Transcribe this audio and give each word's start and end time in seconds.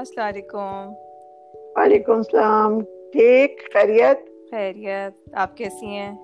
السلام 0.00 0.26
علیکم۔ 0.26 0.92
وعلیکم 1.76 2.12
السلام۔ 2.12 2.80
ٹھیک؟ 3.12 3.60
خیریت؟ 3.72 4.50
خیریت۔ 4.50 5.28
آپ 5.32 5.56
کیسی 5.56 5.86
ہیں؟ 5.86 6.16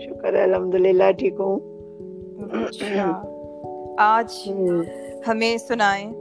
شکر 0.00 0.34
ہے 0.34 0.42
الحمد 0.42 0.74
للہ 0.74 1.12
ٹھیک 1.18 1.34
ہوں۔ 1.38 1.58
اچھا۔ 2.52 3.22
آج 3.98 4.52
ہمیں 5.28 5.58
سنائیں 5.58 6.12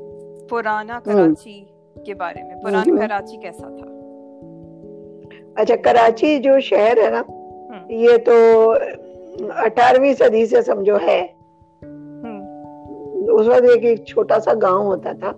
پرانا 0.50 1.00
کراچی 1.06 1.66
کے 2.06 2.14
بارے 2.14 2.44
میں۔ 2.44 2.56
پرانا 2.64 3.08
کراچی 3.08 3.38
کیسا 3.38 3.68
تھا؟ 3.68 3.86
اچھا 5.56 5.76
کراچی 5.76 6.40
جو 6.40 6.60
شہر 6.60 6.98
ہے 6.98 7.10
نا 7.10 7.24
یہ 7.90 8.18
تو 8.26 8.72
اٹھارہویں 9.56 10.14
صدی 10.14 10.46
سے 10.46 10.62
سمجھو 10.62 10.96
ہے۔ 11.08 11.28
اس 13.32 13.48
وقت 13.48 13.62
ایک 13.62 13.86
ایک 13.86 14.06
چھوٹا 14.06 14.40
سا 14.40 14.52
گاؤں 14.62 14.86
ہوتا 14.86 15.12
تھا۔ 15.12 15.32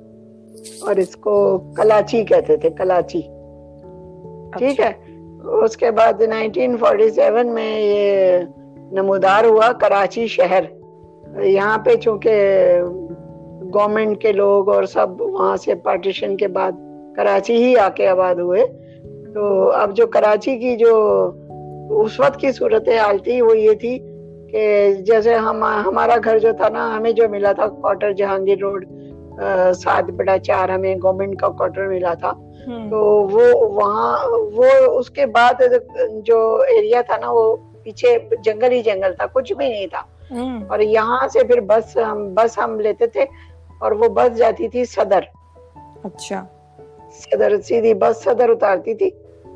اور 0.81 0.95
اس 0.95 1.15
کو 1.15 1.57
کلاچی 1.57 2.23
کہتے 2.23 2.57
تھے 2.57 2.69
کلاچی۔ 2.69 3.21
ٹھیک 4.57 4.79
ہے۔ 4.79 4.91
اس 5.63 5.77
کے 5.77 5.91
بعد 5.91 6.21
نائنٹین 6.21 6.77
فورٹی 6.77 7.09
سیون 7.09 7.47
میں 7.47 7.79
یہ 7.79 8.39
نمودار 8.91 9.43
ہوا 9.43 9.71
کراچی 9.71 10.27
شہر۔ 10.27 10.63
یہاں 11.43 11.77
پہ 11.77 11.95
چونکہ 11.95 12.37
گورنمنٹ 13.73 14.21
کے 14.21 14.31
لوگ 14.31 14.69
اور 14.69 14.83
سب 14.83 15.21
وہاں 15.21 15.57
سے 15.57 15.75
پارٹیشن 15.75 16.37
کے 16.37 16.47
بعد 16.47 16.71
کراچی 17.15 17.55
ہی 17.55 17.77
آ 17.77 17.89
کے 17.89 18.07
آباد 18.07 18.35
ہوئے۔ 18.35 18.65
تو 19.33 19.71
اب 19.71 19.95
جو 19.95 20.07
کراچی 20.07 20.57
کی 20.57 20.75
جو 20.75 20.95
اس 21.89 22.19
وقت 22.19 22.39
کی 22.39 22.51
صورت 22.51 22.89
حال 22.89 23.17
تھی 23.17 23.41
وہ 23.41 23.57
یہ 23.57 23.73
تھی 23.73 23.99
کہ 24.51 24.93
جیسے 24.93 25.33
ہم 25.33 25.63
ہمارا 25.63 26.15
گھر 26.23 26.39
جو 26.39 26.49
تھا 26.57 26.69
نا 26.69 26.97
ہمیں 26.97 27.11
جو 27.11 27.29
ملا 27.29 27.51
تھا 27.51 27.67
کوارٹر 27.67 28.11
جہانگیر 28.11 28.57
روڈ 28.57 28.85
سات 29.75 30.03
بڑا 30.03 30.39
چار 30.39 30.69
ہمیں 30.69 30.95
گورنمنٹ 31.03 31.39
کا 31.39 31.47
کوارٹر 31.49 31.87
ملا 31.87 32.13
تھا۔ 32.13 32.33
تو 32.89 32.97
وہ 33.05 33.69
وہاں 33.73 34.27
وہ 34.55 34.65
اس 34.99 35.09
کے 35.09 35.25
بعد 35.25 35.53
جو 36.25 36.55
ایریا 36.55 37.01
تھا 37.01 37.17
نا 37.17 37.31
وہ 37.31 37.55
پیچھے 37.83 38.17
جنگل 38.43 38.71
ہی 38.71 38.81
جنگل 38.81 39.13
تھا 39.13 39.25
کچھ 39.25 39.53
بھی 39.53 39.69
نہیں 39.69 39.87
تھا۔ 39.87 40.01
اور 40.67 40.79
یہاں 40.79 41.27
سے 41.27 41.43
پھر 41.43 41.61
بس 41.61 41.97
ہم 41.97 42.33
بس 42.33 42.57
ہم 42.57 42.79
لیتے 42.79 43.07
تھے 43.07 43.21
اور 43.79 43.91
وہ 43.91 44.07
بس 44.07 44.37
جاتی 44.37 44.67
تھی 44.67 44.85
صدر۔ 44.85 45.19
اچھا۔ 46.03 46.45
صدر 47.11 47.61
سیدھی 47.61 47.93
بس 47.93 48.23
صدر 48.23 48.49
اتارتی 48.49 48.93
تھی 48.93 49.09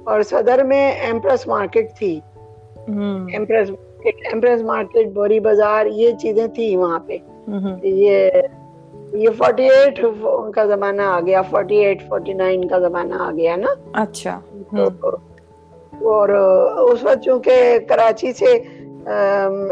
اور 0.03 0.21
صدر 0.21 0.63
میں 0.63 0.91
ایمپریس 0.91 1.47
مارکیٹ 1.47 1.95
تھی۔ 1.97 2.19
Empress 3.33 3.71
empress 4.05 4.61
market 4.61 5.07
Bohri 5.07 5.39
Bazaar 5.39 5.85
یہ 5.85 6.11
چیزیں 6.11 6.47
تھی 6.47 6.75
وہاں 6.75 6.99
پہ۔ 6.99 7.17
یہ 7.83 8.31
یہ 9.13 9.29
فورٹی 9.37 9.69
ایٹ 9.69 9.99
کا 10.55 10.65
زمانہ 10.65 11.01
آ 11.01 11.19
گیا 11.19 11.41
فورٹی 11.41 11.75
ایٹ 11.75 12.01
فورٹی 12.07 12.33
نائن 12.33 12.67
کا 12.67 12.79
زمانہ 12.79 13.15
آ 13.15 13.31
گیا 13.37 13.55
نا۔ 13.55 13.73
اچھا 13.93 14.39
اور 16.01 16.29
اس 16.29 17.03
وقت 17.03 17.23
چونکہ 17.25 17.77
کراچی 17.89 18.31
سے 18.33 18.51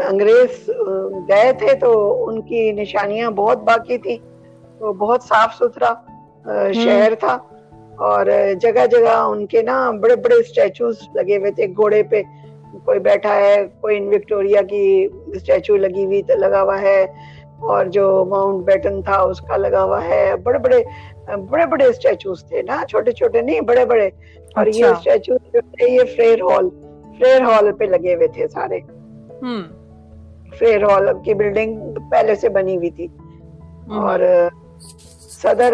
انگریز 0.08 0.68
گئے 1.28 1.52
تھے 1.58 1.74
تو 1.74 1.90
ان 2.28 2.40
کی 2.42 2.72
نشانیاں 2.72 3.30
بہت 3.30 3.62
باقی 3.62 3.98
تھی 3.98 4.16
تو 4.78 4.92
بہت 4.92 5.22
صاف 5.22 5.54
ستھرا 5.54 5.92
شہر 6.72 7.12
تھا۔ 7.20 7.38
اور 8.08 8.26
جگہ 8.60 8.86
جگہ 8.86 9.16
ان 9.30 9.46
کے 9.46 9.62
نا 9.62 9.90
بڑے 10.02 10.16
بڑے 10.16 10.34
اسٹیچوز 10.34 10.96
لگے 11.14 11.36
ہوئے 11.36 11.50
تھے۔ 11.50 11.66
گھوڑے 11.66 12.02
پہ 12.02 12.22
کوئی 12.84 12.98
بیٹھا 12.98 13.34
ہے 13.36 13.56
کوئی 13.80 14.00
وکٹوریا 14.08 14.62
کی 14.62 15.08
اسٹیچو 15.26 15.76
لگی 15.76 16.04
ہوئی 16.04 16.22
لگا 16.28 16.62
ہوا 16.62 16.80
ہے۔ 16.82 17.06
اور 17.60 17.86
جو 17.86 18.24
ماؤنٹ 18.28 18.64
بیٹن 18.64 19.02
تھا 19.02 19.20
اس 19.20 19.40
کا 19.40 19.56
لگا 19.56 19.82
ہوا 19.82 20.04
ہے۔ 20.04 20.32
بڑے 20.42 20.58
بڑے 20.58 20.82
بڑے 21.36 21.66
بڑے 21.66 21.84
اسٹیچوز 21.84 22.44
تھے 22.44 22.62
نا 22.62 22.82
چھوٹے 22.88 23.12
چھوٹے 23.12 23.40
نہیں 23.40 23.60
بڑے 23.60 23.84
بڑے۔ 23.84 24.10
اور 24.56 24.66
یہ 24.66 24.84
اسٹیچو 24.84 25.34
جو 25.52 25.60
تھے 25.60 25.90
یہ 25.90 26.00
فریئر 26.16 26.42
ہال 26.42 26.68
فریئر 27.18 27.40
ہال 27.40 27.72
پہ 27.72 27.84
لگے 27.84 28.14
ہوئے 28.14 28.26
تھے 28.26 28.48
سارے۔ 28.48 28.78
فریئر 30.58 30.82
ہال 30.82 31.08
کی 31.24 31.34
بلڈنگ 31.34 31.94
پہلے 32.10 32.34
سے 32.34 32.48
بنی 32.48 32.76
ہوئی 32.76 32.90
تھی۔ 32.90 33.06
اور 33.98 34.20
صدر 35.42 35.72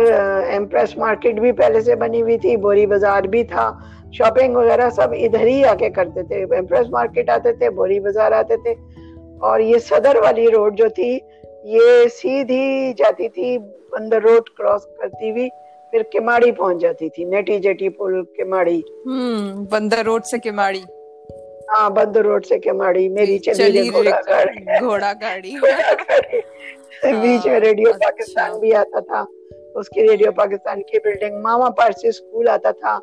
ایمپریس 0.48 0.96
مارکیٹ 0.96 1.40
بھی 1.40 1.52
پہلے 1.52 1.80
سے 1.80 1.94
بنی 1.94 2.22
ہوئی 2.22 2.38
تھی 2.38 2.56
بوری 2.56 2.86
بازار 2.86 3.22
بھی 3.22 3.44
تھا۔ 3.44 3.78
شاپنگ 4.12 4.56
وغیرہ 4.56 4.90
سب 4.90 5.08
ادھر 5.12 5.46
ہی 5.46 5.64
آ 5.64 5.74
کے 5.74 5.90
کرتے 5.90 6.22
تھے۔ 6.22 6.44
ایمپریس 6.50 6.90
مارکیٹ 6.90 7.30
آتے 7.30 7.52
تھے 7.52 7.70
بوری 7.70 8.00
بازار 8.00 8.32
آتے 8.32 8.56
تھے۔ 8.56 8.74
اور 9.40 9.60
یہ 9.60 9.78
صدر 9.78 10.16
والی 10.16 10.48
روڈ 10.48 10.78
جو 10.78 10.88
تھی 10.88 11.18
یہ 11.66 12.08
سیدھی 12.08 12.92
جاتی 12.96 13.28
تھی 13.28 13.58
بندر 13.92 14.22
روڈ 14.22 14.48
کراس 14.48 14.86
کرتی 14.86 15.30
ہوئی 15.30 15.48
پھر 15.90 16.02
کماڑی 16.12 16.52
پہنچ 16.52 16.80
جاتی 16.80 17.08
تھی 17.08 17.24
نیٹی 17.24 17.58
جیٹی 17.58 17.88
پل 17.88 18.22
کماڑی 18.24 18.80
بندر 19.70 20.04
روڈ 20.04 20.24
سے 20.24 20.38
کماڑی 20.38 20.82
ہاں 21.68 21.90
بندر 21.90 22.24
روڈ 22.24 22.46
سے 22.46 22.58
کماڑی 22.58 23.08
میری 23.08 23.38
چلی 23.38 23.90
گھوڑا 24.80 25.12
گاڑی۔ 25.20 25.54
بیچ 27.02 27.46
میں 27.46 27.60
ریڈیو 27.60 27.92
پاکستان 27.92 28.58
بھی 28.60 28.74
آتا 28.74 29.00
تھا۔ 29.00 29.24
اس 29.74 29.88
کی 29.88 30.08
ریڈیو 30.08 30.32
پاکستان 30.32 30.82
کی 30.82 30.98
بلڈنگ 31.04 31.42
ماما 31.42 31.70
پارسی 31.70 32.08
اسکول 32.08 32.48
آتا 32.48 32.70
تھا۔ 32.70 32.98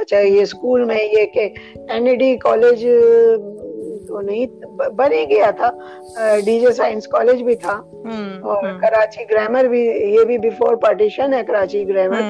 اچھا 0.00 0.18
یہ 0.18 0.42
اسکول 0.42 0.84
میں 0.84 1.02
یہ 1.04 1.26
کہ 1.26 1.48
این 1.88 2.14
ڈی 2.18 2.36
کالج 2.36 2.86
تو 4.08 4.20
نہیں 4.20 4.46
بن 4.76 5.12
ہی 5.12 5.24
گیا 5.30 5.50
تھا۔ 5.50 5.70
ڈی 6.44 6.60
جے 6.60 6.72
سائنس 6.72 7.08
کالج 7.08 7.42
بھی 7.42 7.54
تھا۔ 7.54 7.82
اور 8.42 8.62
کراچی 8.80 9.24
گرامر 9.30 9.64
بھی 9.64 9.86
یہ 9.86 10.24
بھی 10.24 10.38
بیفور 10.38 10.74
پارٹیشن 10.74 11.34
ہے 11.34 11.42
کراچی 11.46 11.88
گرامر۔ 11.88 12.22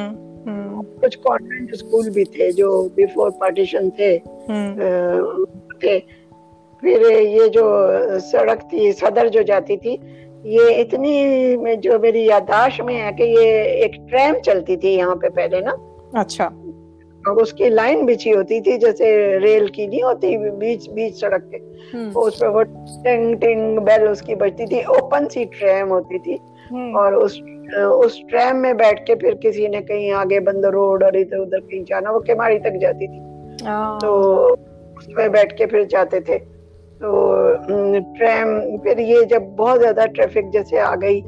کچھ 1.03 1.19
کانوینٹ 1.19 1.71
اسکول 1.73 2.11
بھی 2.11 2.25
تھے 2.25 2.53
جو 2.53 2.89
بیفور 2.95 3.31
پارٹیشن 3.31 3.91
تھے۔ 3.91 4.19
پھر 6.81 7.11
یہ 7.21 7.47
جو 7.47 7.89
سڑک 8.21 8.71
تھی 8.71 8.93
صدر 8.93 9.29
جو 9.29 9.43
جاتی 9.43 9.77
تھی 9.77 9.97
یہ 10.45 10.61
اتنی 10.61 11.57
جو 11.77 11.99
میری 11.99 12.27
یادداشت 12.27 12.81
میں 12.81 13.03
ہے 13.03 13.11
کہ 13.19 13.23
یہ 13.23 13.49
ایک 13.63 13.95
ٹرین 14.11 14.43
چلتی 14.43 14.77
تھی 14.77 14.95
یہاں 14.95 15.15
پہ 15.15 15.29
پہلے 15.29 15.61
نا۔ 15.61 15.71
اچھا۔ 16.21 16.49
اس 17.27 17.53
کی 17.53 17.69
لائن 17.69 18.07
بچھی 18.07 18.35
ہوتی 18.35 18.61
تھی 18.61 18.79
جیسے 18.79 19.07
ریل 19.41 19.67
کی 19.67 19.87
نہیں 19.87 20.03
ہوتی 20.03 20.37
بیچ 20.51 20.89
بیچ 20.91 21.21
سڑک 21.21 21.51
کے۔ 21.51 21.59
اس 22.15 22.39
پہ 22.39 22.47
وہ 22.47 22.63
ٹنگ 23.05 23.35
ٹنگ 23.35 23.79
بیل 23.79 24.09
اس 24.09 24.21
کی 24.23 24.35
بجتی 24.35 24.67
تھی 24.67 24.81
اوپن 24.81 25.29
سی 25.29 25.45
ٹریم 25.59 25.91
ہوتی 25.91 26.19
تھی۔ 26.19 26.35
اور 26.97 27.13
اس 27.13 27.33
اس 28.01 28.13
ٹریم 28.31 28.63
میں 28.63 28.73
بیٹھ 28.73 29.07
کے 29.07 29.15
پھر 29.15 29.35
کسی 29.35 29.67
نے 29.67 29.81
کہیں 29.81 30.11
آگے 30.13 30.41
بند 30.41 30.65
روڈ 30.65 31.03
اور 31.03 31.13
ادھر 31.13 31.39
ادھر 31.39 31.61
کہیں 31.61 31.83
جانا 31.83 32.11
وہ 32.11 32.21
کماڑی 32.21 32.59
تک 32.59 32.81
جاتی 32.81 33.07
تھی۔ 33.07 33.21
تو 34.01 34.47
اس 34.97 35.09
میں 35.09 35.29
بیٹھ 35.29 35.57
کے 35.57 35.67
پھر 35.67 35.83
جاتے 35.83 36.21
تھے۔ 36.21 36.39
تو 37.01 37.11
ٹریم 38.19 38.77
پھر 38.79 38.99
یہ 38.99 39.23
جب 39.23 39.43
بہت 39.57 39.81
زیادہ 39.81 40.05
ٹریفک 40.15 40.53
جیسے 40.53 40.81
آ 40.81 40.95
گئی 41.03 41.21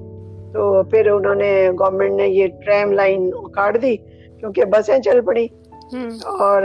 تو 0.53 0.83
پھر 0.83 1.11
انہوں 1.11 1.35
نے 1.35 1.71
گورنمنٹ 1.79 2.13
نے 2.13 2.29
یہ 2.29 2.47
ٹریم 2.67 2.93
لائن 2.93 3.31
کاٹ 3.55 3.83
دی 3.83 3.97
کیونکہ 4.41 4.65
بسیں 4.65 4.99
چل 4.99 5.21
پڑی 5.21 5.47
اور 6.25 6.63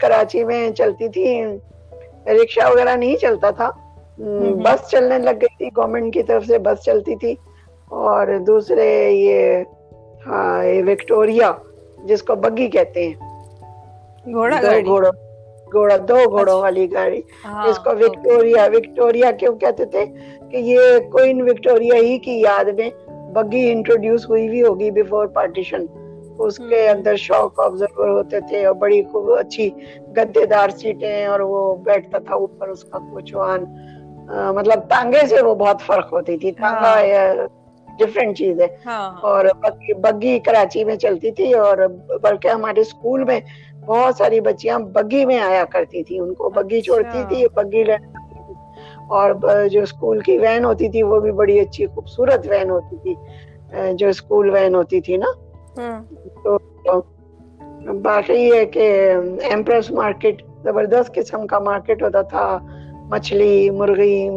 کراچی 0.00 0.44
میں 0.44 0.70
چلتی 0.70 1.08
تھی۔ 1.08 1.44
رکشا 2.26 2.68
وغیرہ 2.68 2.96
نہیں 2.96 3.16
چلتا 3.16 3.50
تھا۔ 3.50 3.70
بس 4.62 4.90
چلنے 4.90 5.18
لگ 5.18 5.30
گئی 5.30 5.56
تھی۔ 5.58 5.68
گورنمنٹ 5.76 6.14
کی 6.14 6.22
طرف 6.22 6.46
سے 6.46 6.58
بس 6.58 6.84
چلتی 6.84 7.16
تھی۔ 7.16 7.34
اور 7.88 8.26
دوسرے 8.46 9.10
یہ 9.10 9.58
ہاں 10.26 10.64
وکٹوریا 10.86 11.52
جس 12.04 12.22
کو 12.22 12.34
بگی 12.34 12.68
کہتے 12.68 13.08
ہیں۔ 13.08 13.14
گھوڑا 14.32 14.60
گھوڑوں 14.84 15.12
گھوڑا 15.72 15.96
دو 16.08 16.16
گھوڑوں 16.30 16.60
والی 16.60 16.92
گاڑی۔ 16.92 17.20
جس 17.66 17.78
کو 17.78 17.90
وکٹوریا 17.90 18.64
وکٹوریا 18.64 19.30
کیوں 19.30 19.56
کہتے 19.56 19.84
تھے؟ 19.84 20.04
کہ 20.50 20.56
یہ 20.56 20.78
کوئن 21.12 21.50
وکٹوریا 21.50 21.94
ہی 21.94 22.18
کی 22.18 22.40
یاد 22.40 22.64
میں 22.64 22.90
بگی 23.32 23.72
انٹروڈیوس 23.72 24.28
ہوئی 24.28 24.48
بھی 24.48 24.62
ہوگی 24.62 24.90
بیفور 24.90 25.26
پارٹیشن 25.26 25.86
اس 26.38 26.56
کے 26.58 26.88
اندر 26.88 27.16
شوق 27.16 27.60
آبزرور 27.60 28.08
ہوتے 28.08 28.40
تھے 28.40 28.64
اور 28.66 28.74
بڑی 28.74 29.02
خوب 29.02 29.30
اچھی 29.32 29.68
گدے 30.16 30.46
دار 30.46 30.68
سیٹیں 30.70 31.26
اور 31.26 31.40
وہ 31.40 31.74
بیٹھتا 31.84 32.18
تھا 32.18 32.34
اوپر 32.34 32.68
اس 32.68 32.84
کا 32.84 32.98
کوچوان۔ 33.10 33.64
مطلب 34.54 34.80
تانگے 34.88 35.26
سے 35.26 35.42
وہ 35.42 35.54
بہت 35.54 35.82
فرق 35.82 36.12
ہوتی 36.12 36.36
تھی۔ 36.38 36.52
تانگا 36.52 36.94
ڈفرینٹ 37.98 38.36
چیز 38.38 38.60
ہے۔ 38.60 38.66
اور 39.20 39.44
بگی 39.98 40.38
کراچی 40.38 40.84
میں 40.84 40.96
چلتی 40.96 41.30
تھی 41.30 41.52
اور 41.54 41.76
بلکہ 42.22 42.48
ہمارے 42.48 42.80
اسکول 42.80 43.24
میں 43.24 43.40
بہت 43.86 44.16
ساری 44.16 44.40
بچیاں 44.40 44.78
بگی 44.94 45.24
میں 45.24 45.38
آیا 45.38 45.64
کرتی 45.64 46.02
تھی۔ 46.02 46.18
ان 46.18 46.34
کو 46.34 46.50
بگی 46.50 46.80
چھوڑتی 46.80 47.22
تھی 47.28 47.46
بگی 47.54 47.82
اور 49.08 49.30
جو 49.68 49.82
اسکول 49.82 50.20
کی 50.20 50.38
وین 50.38 50.64
ہوتی 50.64 50.88
تھی 50.88 51.02
وہ 51.02 51.20
بھی 51.20 51.32
بڑی 51.32 51.60
اچھی 51.60 51.86
خوبصورت 51.86 52.46
وین 52.50 52.70
ہوتی 52.70 52.96
تھی۔ 52.96 53.14
جو 53.94 54.08
اسکول 54.08 54.50
وین 54.50 54.74
ہوتی 54.74 55.00
تھی 55.00 55.16
نا۔ 55.16 55.30
تو 55.76 57.02
باقی 58.02 58.34
یہ 58.34 58.64
کہ 58.64 59.14
ایمپریس 59.42 59.90
مارکیٹ 59.90 60.42
زبردست 60.62 61.14
قسم 61.14 61.46
کا 61.46 61.58
مارکیٹ 61.58 62.02
ہوتا 62.02 62.22
تھا۔ 62.22 62.58
مچھلی 63.10 63.70
مرغی 63.70 64.28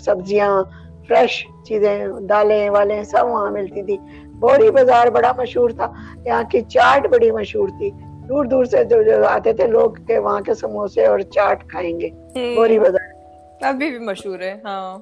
سبزیاں 0.00 0.62
فریش 1.08 1.46
چیزیں 1.64 2.06
دالیں 2.28 2.70
والیں 2.70 3.02
سب 3.02 3.26
وہاں 3.26 3.50
ملتی 3.50 3.82
تھی۔ 3.82 3.98
بوری 4.26 4.70
بازار 4.70 5.06
بڑا 5.06 5.32
مشہور 5.38 5.70
تھا۔ 5.70 5.92
یہاں 6.24 6.42
کی 6.50 6.60
چاٹ 6.60 7.06
بڑی 7.06 7.30
مشہور 7.30 7.68
تھی۔ 7.68 7.90
دور 8.28 8.44
دور 8.44 8.64
سے 8.64 8.84
جو 8.84 9.02
جو 9.02 9.26
آتے 9.26 9.52
تھے 9.52 9.66
لوگ 9.66 9.90
کے 9.90 10.18
وہاں 10.18 10.40
کے 10.40 10.54
سموسے 10.54 11.06
اور 11.06 11.20
چاٹ 11.20 11.70
کھائیں 11.70 12.00
گے۔ 12.00 12.08
بوری 12.56 12.78
بازار۔ 12.78 13.18
ابھی 13.62 13.90
بھی 13.90 13.98
مشہور 13.98 14.40
ہے 14.40 14.58
ہاں۔ 14.64 14.98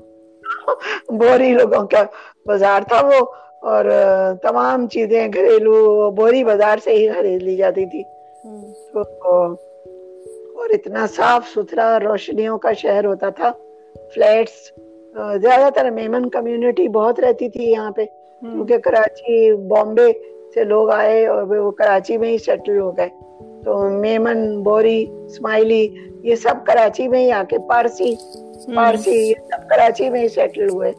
بوری 1.08 1.52
لوگوں 1.52 1.86
کا 1.86 2.02
بازار 2.46 2.80
تھا 2.88 3.06
وہ۔ 3.06 3.45
اور 3.66 3.84
تمام 4.42 4.88
چیزیں 4.88 5.28
گھریلو 5.34 6.10
بوری 6.10 6.44
بازار 6.44 6.76
سے 6.84 6.90
ہی 6.90 7.08
خرید 7.08 7.42
لی 7.42 7.56
جاتی 7.56 7.86
تھی۔ 7.86 8.02
اور 10.56 10.70
اتنا 10.70 11.06
صاف 11.16 11.48
ستھرا 11.48 11.98
روشنیوں 12.04 12.58
کا 12.58 12.72
شہر 12.72 13.04
ہوتا 13.04 13.30
تھا۔ 13.30 13.52
فلیٹس 14.14 14.72
زیادہ 15.42 15.72
تر 15.74 15.90
میمن 15.90 16.30
کمیونٹی 16.30 16.88
بہت 16.88 17.20
رہتی 17.20 17.48
تھی 17.48 17.64
یہاں 17.70 17.90
پہ۔ 17.90 18.04
کیونکہ 18.40 18.78
کراچی 18.78 19.52
بامبے 19.52 20.12
سے 20.54 20.64
لوگ 20.64 20.90
آئے 20.90 21.26
اور 21.26 21.42
وہ 21.42 21.70
کراچی 21.70 22.16
میں 22.16 22.28
ہی 22.28 22.38
سیٹل 22.38 22.78
ہو 22.78 22.96
گئے۔ 22.96 23.08
تو 23.64 23.90
میمن 23.90 24.62
بوری 24.62 25.06
اسماعیلی 25.26 25.88
یہ 26.22 26.34
سب 26.34 26.54
کراچی 26.66 27.08
میں 27.08 27.20
ہی 27.20 27.30
آ 27.30 27.42
کے 27.48 27.56
پارسی 27.68 28.14
پارسی 28.76 29.10
یہ 29.10 29.34
سب 29.44 29.68
کراچی 29.68 30.10
میں 30.10 30.20
ہی 30.20 30.28
سیٹل 30.28 30.68
ہوئے۔ 30.68 30.92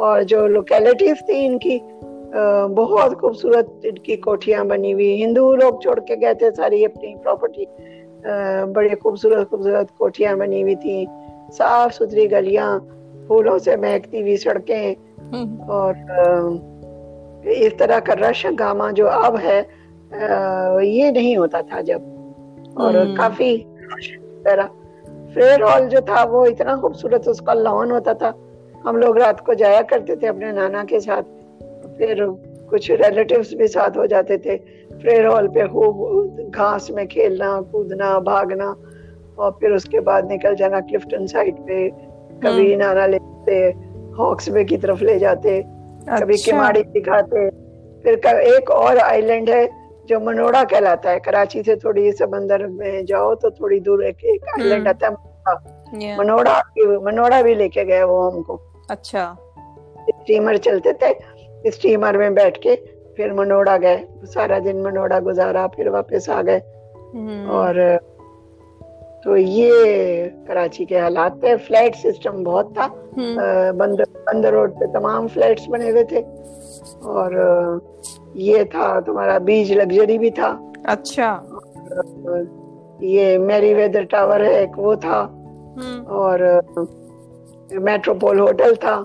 اور 0.00 0.22
جو 0.22 0.46
لوکیلٹیز 0.46 1.26
تھی 1.26 1.46
ان 1.46 1.58
کی 1.58 1.78
بہت 2.76 3.20
خوبصورت 3.20 3.68
ان 3.82 3.94
کی 3.94 4.16
کوٹھیاں 4.16 4.64
بنی 4.64 4.92
ہوئی۔ 4.92 5.24
ہندو 5.24 5.56
لوگ 5.56 5.80
چھوڑ 5.80 6.00
کے 6.00 6.14
گئے 6.20 6.34
تھے 6.34 6.50
ساری 6.50 6.84
اپنی 6.84 7.14
پراپرٹی 7.16 7.64
بڑی 8.74 8.88
خوبصورت 9.02 9.50
خوبصورت 9.50 9.98
کوٹھیاں 9.98 10.36
بنی 10.36 10.62
ہوئی 10.62 10.74
تھی 10.74 11.06
صاف 11.52 11.94
ستھری 11.94 12.30
گلیاں 12.32 12.78
پھولوں 13.26 13.58
سے 13.58 13.76
مہکتی 13.76 14.20
ہوئی 14.22 14.36
سڑکیں۔ 14.36 14.94
اور 15.68 15.94
اس 17.44 17.72
طرح 17.78 17.98
کا 17.98 18.14
رش 18.14 18.46
گاما 18.58 18.90
جو 18.90 19.10
اب 19.10 19.36
ہے 19.44 19.62
یہ 20.82 21.10
نہیں 21.10 21.36
ہوتا 21.36 21.60
تھا 21.60 21.80
جب۔ 21.80 22.00
اور 22.74 22.94
کافی 23.16 23.56
فریڈ 25.34 25.62
ہال 25.62 25.88
جو 25.88 26.00
تھا 26.00 26.24
وہ 26.30 26.46
اتنا 26.46 26.76
خوبصورت 26.76 27.28
اس 27.28 27.38
کا 27.38 27.54
لان 27.54 27.90
ہوتا 27.90 28.12
تھا۔ 28.12 28.30
ہم 28.84 28.96
لوگ 28.96 29.16
رات 29.16 29.40
کو 29.46 29.52
جایا 29.52 29.82
کرتے 29.82 30.16
تھے 30.16 30.28
اپنے 30.28 30.52
نانا 30.52 30.82
کے 30.88 31.00
ساتھ 31.00 31.26
پھر 31.98 32.24
کچھ 32.70 32.90
ریلیٹیوز 32.90 33.54
بھی 33.54 33.66
ساتھ 33.66 33.98
ہو 33.98 34.06
جاتے 34.06 34.36
تھے۔ 34.38 34.56
فریڈ 35.02 35.26
ہال 35.26 35.48
پہ 35.48 35.66
خوب 35.66 35.96
گھاس 36.54 36.90
میں 36.90 37.04
کھیلنا 37.04 37.60
کودنا 37.70 38.18
بھاگنا 38.18 38.72
اور 39.34 39.52
پھر 39.52 39.70
اس 39.72 39.84
کے 39.84 40.00
بعد 40.00 40.22
نکل 40.30 40.54
جانا 40.54 40.80
کلفٹن 40.80 41.26
سائڈ 41.26 41.54
پہ۔ 41.66 41.88
کبھی 42.42 42.74
نانا 42.76 43.06
لے 43.06 43.18
جاتے 43.18 43.70
ہاکس 44.18 44.48
بے 44.48 44.64
کی 44.64 44.76
طرف 44.78 45.02
لے 45.02 45.18
جاتے 45.18 45.60
کبھی 46.20 46.34
اچھا۔ 46.34 46.50
کماڑی 46.50 46.82
دکھاتے۔ 46.94 47.48
پھر 48.02 48.14
ایک 48.24 48.70
اور 48.70 48.96
آئی 49.02 49.22
لینڈ 49.22 49.48
ہے 49.48 49.66
جو 50.08 50.20
منوڑا 50.20 50.62
کہلاتا 50.70 51.10
ہے۔ 51.12 51.20
کراچی 51.20 51.62
سے 51.66 51.74
تھوڑی 51.76 52.12
سمندر 52.12 52.66
میں 52.66 53.02
جاؤ 53.02 53.34
تو 53.34 53.50
تھوڑی 53.50 53.78
دور 53.80 53.98
ایک 54.02 54.24
آئی 54.24 54.68
لینڈ 54.68 54.88
آتا 54.88 55.06
ہے 55.06 56.16
منوڑا 56.18 56.60
منوڑا 57.02 57.40
بھی 57.42 57.54
لے 57.54 57.68
کے 57.68 57.82
گئے 57.86 58.02
وہ 58.02 58.32
ہم 58.32 58.42
کو۔ 58.42 58.56
اچھا۔ 58.90 59.34
اسٹیمر 60.08 60.56
چلتے 60.56 60.92
تھے 60.92 61.06
اسٹیمر 61.64 62.16
میں 62.16 62.30
بیٹھ 62.30 62.60
کے 62.60 62.76
پھر 63.16 63.32
منوڑا 63.32 63.76
گئے۔ 63.82 64.06
سارا 64.26 64.58
دن 64.64 64.82
منوڑا 64.82 65.18
گزارا 65.26 65.66
پھر 65.66 65.86
واپس 65.86 66.30
آ 66.30 66.42
گئے۔ 66.46 66.60
اور 67.48 67.74
تو 69.24 69.36
یہ 69.36 69.72
کراچی 70.46 70.84
کے 70.84 71.00
حالات 71.00 71.40
تھے۔ 71.40 71.56
فلیٹ 71.56 71.96
سسٹم 71.96 72.42
بہت 72.42 72.74
تھا۔ 72.74 72.88
بندر 73.72 74.52
روڈ 74.52 74.80
پہ 74.80 74.86
تمام 74.86 75.28
فلیٹس 75.28 75.68
بنے 75.68 75.90
ہوئے 75.90 76.04
تھے۔ 76.04 76.18
اور 77.02 77.32
یہ 78.34 78.62
تھا 78.62 79.00
تمہارا 79.00 79.38
بیچ 79.38 79.70
لگژری 79.70 80.18
بھی 80.18 80.30
تھا۔ 80.30 80.58
اچھا۔ 80.84 81.42
یہ 83.00 83.38
میری 83.38 83.74
ویدر 83.74 84.02
ٹاور 84.02 84.40
ہے 84.40 84.54
ایک 84.54 84.78
وہ 84.78 84.94
تھا۔ 84.94 85.28
اور 86.08 86.40
میٹروپول 87.70 88.40
ہوٹل 88.40 88.74
تھا۔ 88.74 89.04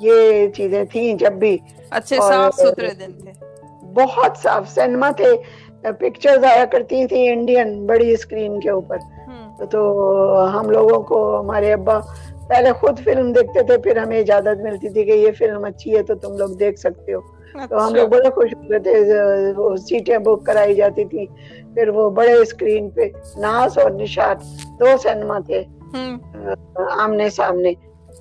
یہ 0.00 0.48
چیزیں 0.48 0.84
تھیں 0.84 1.14
جب 1.14 1.32
بھی۔ 1.32 1.58
اچھے 1.90 2.16
صاف 2.16 2.54
ستھرے 2.54 2.88
دن 2.88 3.12
تھے۔ 3.12 3.32
بہت 3.94 4.36
صاف۔ 4.42 4.68
سینما 4.68 5.10
تھے۔ 5.10 5.32
پکچر 5.98 6.44
آیا 6.44 6.64
کرتی 6.64 7.06
تھی 7.06 7.28
انڈین 7.28 7.86
بڑی 7.86 8.12
اسکرین 8.12 8.60
کے 8.60 8.70
اوپر۔ 8.70 8.96
تو 9.70 9.80
ہم 10.54 10.70
لوگوں 10.70 11.02
کو 11.02 11.40
ہمارے 11.40 11.72
ابا 11.72 11.98
پہلے 12.48 12.72
خود 12.72 12.98
فلم 12.98 13.32
دیکھتے 13.32 13.62
تھے 13.62 13.78
پھر 13.78 13.96
ہمیں 13.96 14.18
اجازت 14.20 14.62
ملتی 14.62 14.88
تھی 14.88 15.04
کہ 15.04 15.10
یہ 15.10 15.32
فلم 15.38 15.64
اچھی 15.64 15.96
ہے 15.96 16.02
تو 16.02 16.14
تم 16.14 16.36
لوگ 16.36 16.48
دیکھ 16.48 16.78
سکتے 16.78 17.14
ہو۔ 17.14 17.20
تو 17.68 17.86
ہم 17.86 17.94
لوگ 17.94 18.08
بڑے 18.08 18.30
خوش 18.30 18.54
ہوتے 18.54 18.78
تھے۔ 18.78 19.12
سیٹیں 19.76 20.18
بک 20.18 20.46
کرائی 20.46 20.74
جاتی 20.74 21.04
تھی 21.04 21.26
پھر 21.74 21.88
وہ 21.88 22.10
بڑے 22.10 22.32
اسکرین 22.32 22.90
پہ 22.90 23.00
ناس 23.36 23.78
اور 23.78 23.90
نشاد 23.90 24.34
دو 24.80 24.96
سینما 25.02 25.38
تھے۔ 25.38 25.64
آمنے 25.94 27.28
سامنے 27.30 27.72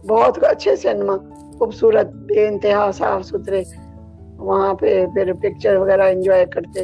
بہت 0.07 0.43
اچھے 0.43 0.75
سینما 0.75 1.15
خوبصورت 1.57 2.07
بے 2.27 2.47
انتہا 2.47 2.89
صاف 2.97 3.25
ستھرے 3.25 3.63
وہاں 4.47 4.73
پہ 4.73 5.05
پھر 5.13 5.33
پکچر 5.33 5.75
وغیرہ 5.75 6.09
انجوائے 6.09 6.45
کرتے۔ 6.45 6.83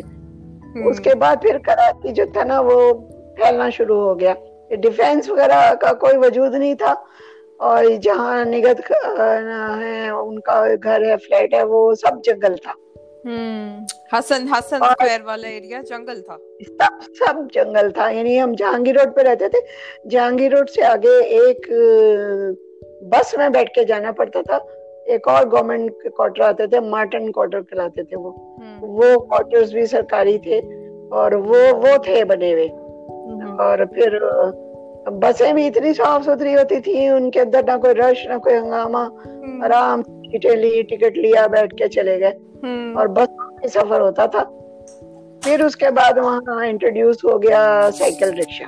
اس 0.90 1.00
کے 1.00 1.16
بعد 1.16 1.36
پھر 1.42 1.58
کراچی 1.58 2.14
جو 2.14 2.26
تھا 2.34 2.44
نا 2.44 2.60
وہ 2.60 2.94
پھیلنا 3.38 3.70
شروع 3.70 4.00
ہو 4.04 4.20
گیا۔ 4.20 4.34
ڈیفینس 4.82 5.30
وغیرہ 5.30 5.60
کا 5.82 5.94
کوئی 5.94 6.18
وجود 6.18 6.54
نہیں 6.54 6.74
تھا 6.74 6.94
اور 7.68 7.84
جہاں 8.04 8.46
نگت 8.46 8.92
ہے 8.92 10.10
ان 10.10 10.40
کا 10.40 10.64
گھر 10.84 11.06
ہے 11.06 11.16
فلیٹ 11.18 11.54
ہے 11.54 11.64
وہ 11.64 11.80
سب 11.96 12.24
جنگل 12.24 12.56
تھا۔ 12.64 12.74
حسن 14.14 14.48
حسن 14.52 14.76
اسکوائر 14.76 15.22
والا 15.24 15.48
ایریا 15.48 15.82
جنگل 15.90 16.22
تھا۔ 16.22 16.38
سب 16.68 17.04
سب 17.20 17.34
جنگل 17.54 17.92
تھا۔ 17.92 18.10
یعنی 18.10 18.42
ہم 18.42 18.52
جہانگیر 18.58 18.96
روڈ 18.96 19.16
پہ 19.16 19.22
رہتے 19.22 19.50
تھے۔ 19.50 19.60
جہانگیر 20.10 20.56
روڈ 20.56 20.70
سے 20.70 20.84
آگے 20.84 21.24
ایک 21.24 21.72
بس 23.02 23.34
میں 23.38 23.50
بیٹھ 23.50 23.74
کے 23.74 23.84
جانا 23.84 24.12
پڑتا 24.12 24.42
تھا۔ 24.42 24.58
ایک 25.06 25.28
اور 25.28 25.46
گورنمنٹ 25.52 25.92
کوارٹر 26.04 26.42
آتے 26.42 26.68
تھے۔ 26.68 26.80
مارٹن 26.80 27.32
کوارٹر 27.32 27.62
کہلاتے 27.62 28.04
تھے 28.04 28.18
وہ۔ 28.18 28.32
وہ 28.82 29.20
کوارٹرز 29.20 29.74
بھی 29.74 29.86
سرکاری 29.86 30.38
تھے 30.38 30.58
اور 31.12 31.32
وہ 31.32 31.58
وہ 31.72 31.98
تھے 32.04 32.26
بنے 32.26 32.54
ہوئے۔ 32.54 32.68
اور 33.60 33.86
پھر 33.86 34.20
بسیں 35.06 35.54
بھی 35.54 35.68
اتنی 35.68 35.94
صاف 35.94 36.24
ستھری 36.24 36.56
ہوتی 36.56 36.80
تھی 36.80 37.08
ان 37.08 37.32
کے 37.32 37.42
اندر 37.42 37.64
نہ 37.64 37.78
کوئی 37.82 37.96
رش 37.96 38.28
نہ 38.28 38.38
کوئی 38.38 38.56
ہنگامہ۔ 38.56 39.10
آرام۔ 39.66 40.02
لی 40.34 40.82
ٹکٹ 40.82 41.18
لیا 41.18 41.48
بیٹھ 41.48 41.76
کے 41.76 41.88
چلے 41.88 42.20
گئے۔ 42.20 42.32
اور 42.96 43.08
بس 43.08 43.30
سفر 43.74 44.02
ہوتا 44.02 44.26
تھا۔ 44.26 44.44
پھر 45.44 45.64
اس 45.64 45.76
کے 45.76 45.86
بعد 45.92 46.18
وہاں 46.18 46.66
انٹروڈیوس 46.66 47.26
ہو 47.26 47.44
گیا 47.44 47.90
سائیکل 47.94 48.40
رکشا 48.40 48.66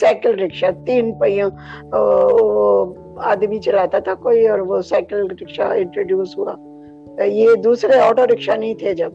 سائیکل 0.00 0.38
رکشا 0.38 0.66
تین 0.86 1.18
پہیوں 1.18 1.50
آدمی 3.16 3.58
چلاتا 3.58 3.98
تھا 3.98 4.14
کوئی 4.14 4.48
اور 4.48 4.58
وہ 4.58 4.80
سائیکل 4.80 5.30
رکشا 5.30 5.64
انٹروڈیوس 5.64 6.38
ہوا۔ 6.38 6.54
یہ 7.24 7.54
دوسرے 7.54 8.00
آٹو 8.00 8.24
رکشا 8.24 8.54
نہیں 8.56 8.74
تھے 8.74 8.94
جب۔ 8.94 9.12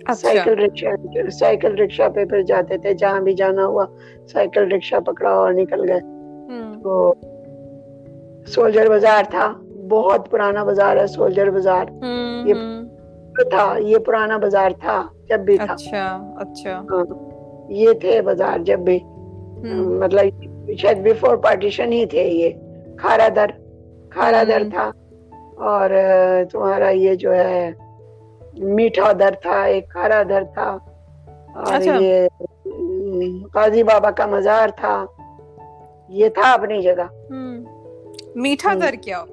اچھا۔ 0.00 0.14
سائیکل 0.14 0.58
رکشا 0.58 0.90
سائیکل 1.30 1.74
رکشا 1.74 2.08
پہ 2.08 2.24
پھر 2.24 2.42
جاتے 2.42 2.78
تھے۔ 2.78 2.94
جہاں 2.94 3.20
بھی 3.20 3.32
جانا 3.32 3.66
ہوا 3.66 3.84
سائیکل 4.32 4.72
رکشا 4.72 5.00
پکڑا 5.00 5.30
اور 5.30 5.52
نکل 5.52 5.90
گئے۔ 5.90 6.00
تو 6.82 7.14
سولجر 8.54 8.88
بازار 8.88 9.22
تھا۔ 9.30 9.52
بہت 9.88 10.30
پرانا 10.30 10.64
بازار 10.64 10.96
ہے 10.96 11.06
سولجر 11.06 11.50
بازار۔ 11.50 11.84
یہ 12.46 12.54
تھا 13.50 13.74
یہ 13.78 13.98
پرانا 13.98 14.36
بازار 14.36 14.70
تھا 14.80 15.06
جب 15.28 15.40
بھی 15.40 15.56
تھا۔ 15.56 15.72
اچھا 15.72 16.34
اچھا۔ 16.36 16.80
ہاں، 16.90 17.04
یہ 17.68 17.92
تھے 17.92 18.22
بازار 18.22 18.58
جب 18.58 18.78
بھی۔ 18.78 18.98
مطلب 20.00 20.26
شاید 20.78 20.98
بفور 21.02 21.36
پارٹیشن 21.36 21.92
ہی 21.92 22.06
تھے 22.06 22.22
یہ۔ 22.22 22.50
کھارا 22.96 23.28
در 23.36 23.46
کھارا 24.10 24.42
در 24.48 24.62
تھا۔ 24.70 24.90
اور 25.56 25.90
تمہارا 26.52 26.88
یہ 26.88 27.14
جو 27.14 27.34
ہے 27.34 27.72
میٹھا 28.58 29.12
در 29.20 29.30
تھا 29.42 29.62
ایک 29.62 29.90
کھارا 29.90 30.22
در 30.28 30.42
تھا۔ 30.54 30.78
اور 31.54 31.74
اچھا۔ 31.74 31.96
یہ 32.00 32.28
قاضی 33.52 33.82
بابا 33.82 34.10
کا 34.10 34.26
مزار 34.26 34.68
تھا۔ 34.68 35.04
یہ 36.08 36.28
تھا 36.28 36.52
اپنی 36.52 36.82
جگہ۔ 36.82 37.06
میٹھا 38.42 38.74
در 38.82 38.94
کیا؟ 38.94 39.24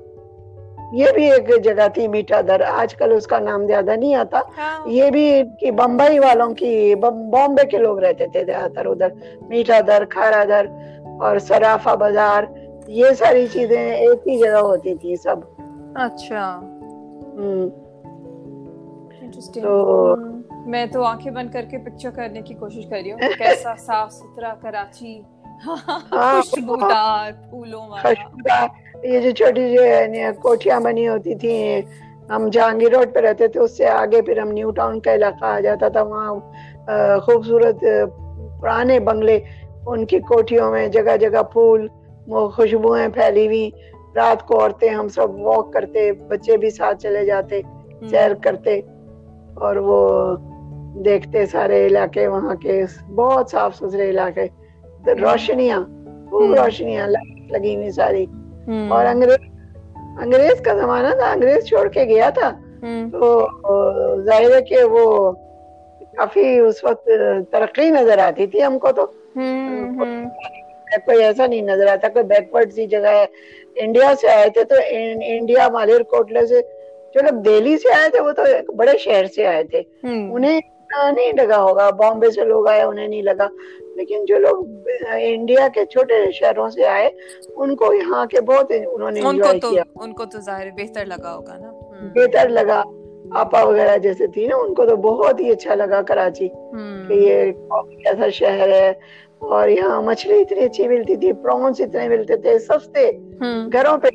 یہ 0.94 1.06
بھی 1.14 1.32
ایک 1.32 1.64
جگہ 1.64 1.88
تھی 1.94 2.08
میٹھا 2.08 2.42
در۔ 2.48 2.62
آج 2.62 2.96
کل 2.96 3.12
اس 3.12 3.28
کا 3.28 3.40
نام 3.40 3.68
زیادہ 3.68 3.96
نہیں 3.96 4.16
آتا۔ 4.16 4.40
ہاں۔ 4.58 4.88
یہ 4.88 5.10
بھی 5.12 5.44
بمبئی 5.72 6.20
والوں 6.20 6.54
کی 6.54 6.96
بامبے 6.96 7.66
کے 7.68 7.78
لوگ 7.78 8.00
رہتے 8.00 8.28
تھے 8.28 8.46
زیادہ 8.46 8.72
تر۔ 8.74 8.86
ادھر 8.86 9.08
میٹھا 9.48 9.80
در 9.88 10.04
کھارا 10.10 10.44
در 10.50 10.66
اور 11.20 11.40
سرافا 11.40 11.96
بازار 11.96 12.44
یہ 12.88 13.06
ساری 13.18 13.48
چیزیں 13.48 13.96
ایک 13.96 14.28
ہی 14.28 14.38
جگہ 14.38 14.62
ہوتی 14.62 14.96
تھی 14.96 15.16
سب۔ 15.16 15.36
اچھا۔ 15.96 16.60
تو 19.62 20.16
میں 20.66 20.86
تو 20.86 21.04
آنکھیں 21.04 21.32
بند 21.32 21.50
کر 21.52 21.66
کے 21.70 21.78
پکچر 21.78 22.10
کرنے 22.10 22.42
کی 22.42 22.54
کوشش 22.54 22.86
کر 22.90 22.96
رہی 23.04 23.12
ہوں 23.12 23.20
کیسا 23.38 23.76
صاف 23.76 24.14
ستھرا 24.14 24.54
کراچی 24.62 25.20
ہاں، 25.20 25.35
خوشبودار 25.66 27.32
پھولوں 27.50 27.88
والا۔ 27.90 28.66
یہ 29.04 29.20
جو 29.20 29.32
چھوٹی 29.32 29.74
جو 29.74 29.82
کوٹیاں 30.42 30.80
بنی 30.80 31.08
ہوتی 31.08 31.36
تھی 31.36 31.54
ہم 32.30 32.48
جہانگیر 32.52 32.92
روڈ 32.92 33.14
پہ 33.14 33.20
رہتے 33.20 33.48
تھے 33.48 33.60
اس 33.60 33.78
سے 33.78 33.88
آگے 33.88 34.22
پھر 34.22 34.38
ہم 34.40 34.52
نیو 34.52 34.72
ٹاؤن 34.72 35.00
کا 35.00 35.14
علاقہ 35.14 35.46
آ 35.46 35.60
جاتا 35.60 35.88
تھا۔ 35.90 36.02
وہاں 36.02 36.34
خوبصورت 37.20 37.84
پرانے 38.62 39.00
بنگلے 39.00 39.40
ان 39.86 40.06
کی 40.06 40.20
کوٹھیوں 40.20 40.72
میں 40.72 40.88
جگہ 40.88 41.18
جگہ 41.18 41.42
پھول 41.54 41.88
خوشبوئیں 42.56 43.08
پھیلی 43.08 43.46
ہوئی 43.46 43.70
رات 44.16 44.46
کو 44.48 44.60
عورتیں 44.60 44.90
ہم 44.90 45.08
سب 45.08 45.36
واک 45.40 45.74
کرتے 45.74 46.12
بچے 46.30 46.58
بھی 46.58 46.70
ساتھ 46.70 47.02
چلے 47.02 47.26
جاتے 47.26 47.62
سیر 48.10 48.34
کرتے 48.34 48.80
اور 49.62 49.76
وہ 49.88 50.00
دیکھتے 51.06 51.46
سارے 51.46 51.86
علاقے 51.88 52.28
وہاں 52.28 52.56
کے۔ 52.56 52.84
بہت 53.16 53.50
صاف 53.50 53.76
ستھرے 53.76 54.10
علاقے۔ 54.10 54.48
روشنیاں 55.08 55.80
خوب 56.30 56.56
روشنیاں 56.56 57.08
لگی 57.52 57.76
ہوئی 57.76 57.92
ساری۔ 57.92 58.26
اور 58.90 59.06
انگریز 59.06 59.38
انگریز 60.22 60.62
کا 60.62 60.74
زمانہ 60.74 61.08
تھا 61.08 61.32
انگریز 61.32 61.66
چھوڑ 61.66 61.88
کے 61.88 62.04
گیا 62.04 62.30
تھا۔ 62.30 62.52
تو 63.12 63.48
ظاہر 64.22 64.56
ہے 64.56 64.62
کہ 64.62 64.84
وہ 64.84 65.32
کافی 66.18 66.60
اس 66.60 66.84
وقت 66.84 67.10
ترقی 67.52 67.90
نظر 67.90 68.18
آتی 68.18 68.48
تھی 68.48 68.64
ہم 68.64 68.80
کو 68.80 68.92
تو۔ 68.92 69.06
کوئی 71.06 71.24
ایسا 71.24 71.48
نہیں 71.48 71.62
نظر 71.62 71.88
آتا 71.88 72.10
کوئی 72.10 72.26
بیکورڈ 72.26 72.74
سی 72.74 72.86
جگہ 72.86 73.08
ہے۔ 73.08 73.26
انڈیا 73.76 74.14
سے 74.22 74.28
آئے 74.28 74.50
تھے 74.50 74.64
تو 74.64 74.76
انڈیا 75.22 75.68
مالیر 75.70 76.04
کوٹلے 76.04 76.46
سے 76.46 76.62
جو 77.16 77.22
لوگ 77.22 77.42
دہلی 77.42 77.78
سے 77.78 77.94
آئے 77.94 78.10
تھے 78.10 78.20
وہ 78.20 78.32
تو 78.32 78.44
بڑے 78.76 78.98
شہر 78.98 79.26
سے 79.26 79.48
آئے 79.48 79.64
تھے۔ 79.64 79.82
انہیں 80.34 80.62
نہیں 80.94 81.34
لگا 81.34 81.62
ہوگا 81.64 81.90
بامبے 81.90 82.32
سے 82.32 82.46
لوگ 82.46 82.68
آئے 82.68 82.82
انہیں 82.82 83.08
نہیں 83.08 83.22
لگا۔ 83.22 83.48
لیکن 83.96 84.26
جو 84.26 84.38
لوگ 84.38 84.66
انڈیا 85.14 85.68
کے 85.74 85.86
چھوٹے 85.86 86.32
شہروں 86.32 86.70
سے 86.70 86.88
آئے 86.88 87.10
ان 87.56 87.76
کو 87.76 87.94
یہاں 87.94 88.26
کے 88.26 88.42
بہت 88.42 88.72
انہوں 88.92 89.12
نے 89.12 89.20
ان 90.02 90.14
کو 90.14 90.26
تو 90.26 90.40
ظاہر 90.40 90.68
بہتر 90.78 91.06
لگا 91.06 91.36
ہوگا 91.36 91.58
نا۔ 91.58 91.72
بہتر 92.16 92.50
لگا۔ 92.50 92.84
آپا 93.32 93.64
وغیرہ 93.64 93.98
جیسے 93.98 94.28
تھی 94.28 94.48
نا 94.48 94.56
ان 94.56 94.74
کو 94.74 94.86
تو 94.86 94.96
بہت 94.96 95.40
ہی 95.40 95.52
اچھا 95.52 95.76
لگا 95.76 96.02
کراچی۔ 96.02 96.48
کہ 97.08 97.14
یہ 97.14 97.52
ایسا 98.06 98.30
شہر 98.30 98.70
ہے۔ 98.70 98.94
اور 99.38 99.68
یہاں 99.68 100.02
مچھلی 100.02 100.42
اتنی 100.42 100.60
اچھی 100.60 100.88
ملتی 100.88 101.16
تھی 101.16 101.34
پرونس 101.34 101.82
اتنے 101.82 102.08
ملتے 102.08 102.38
تھے 102.38 102.60
سستے۔ 102.60 103.12
گھروں 103.74 103.98
پہ 103.98 104.08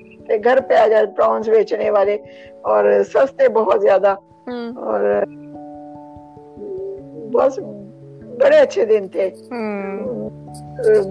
گھر 0.44 0.60
پہ 0.60 0.74
آ 0.74 0.86
جائے 0.86 1.06
پرونس 1.16 1.48
بیچنے 1.48 1.90
والے۔ 1.90 2.16
اور 2.62 2.84
سستے 3.14 3.48
بہت 3.48 3.82
زیادہ۔ 3.82 4.14
اور 4.76 5.24
بہت 7.32 7.58
بڑے 8.40 8.56
اچھے 8.58 8.84
دن 8.84 9.08
تھے۔ 9.08 9.30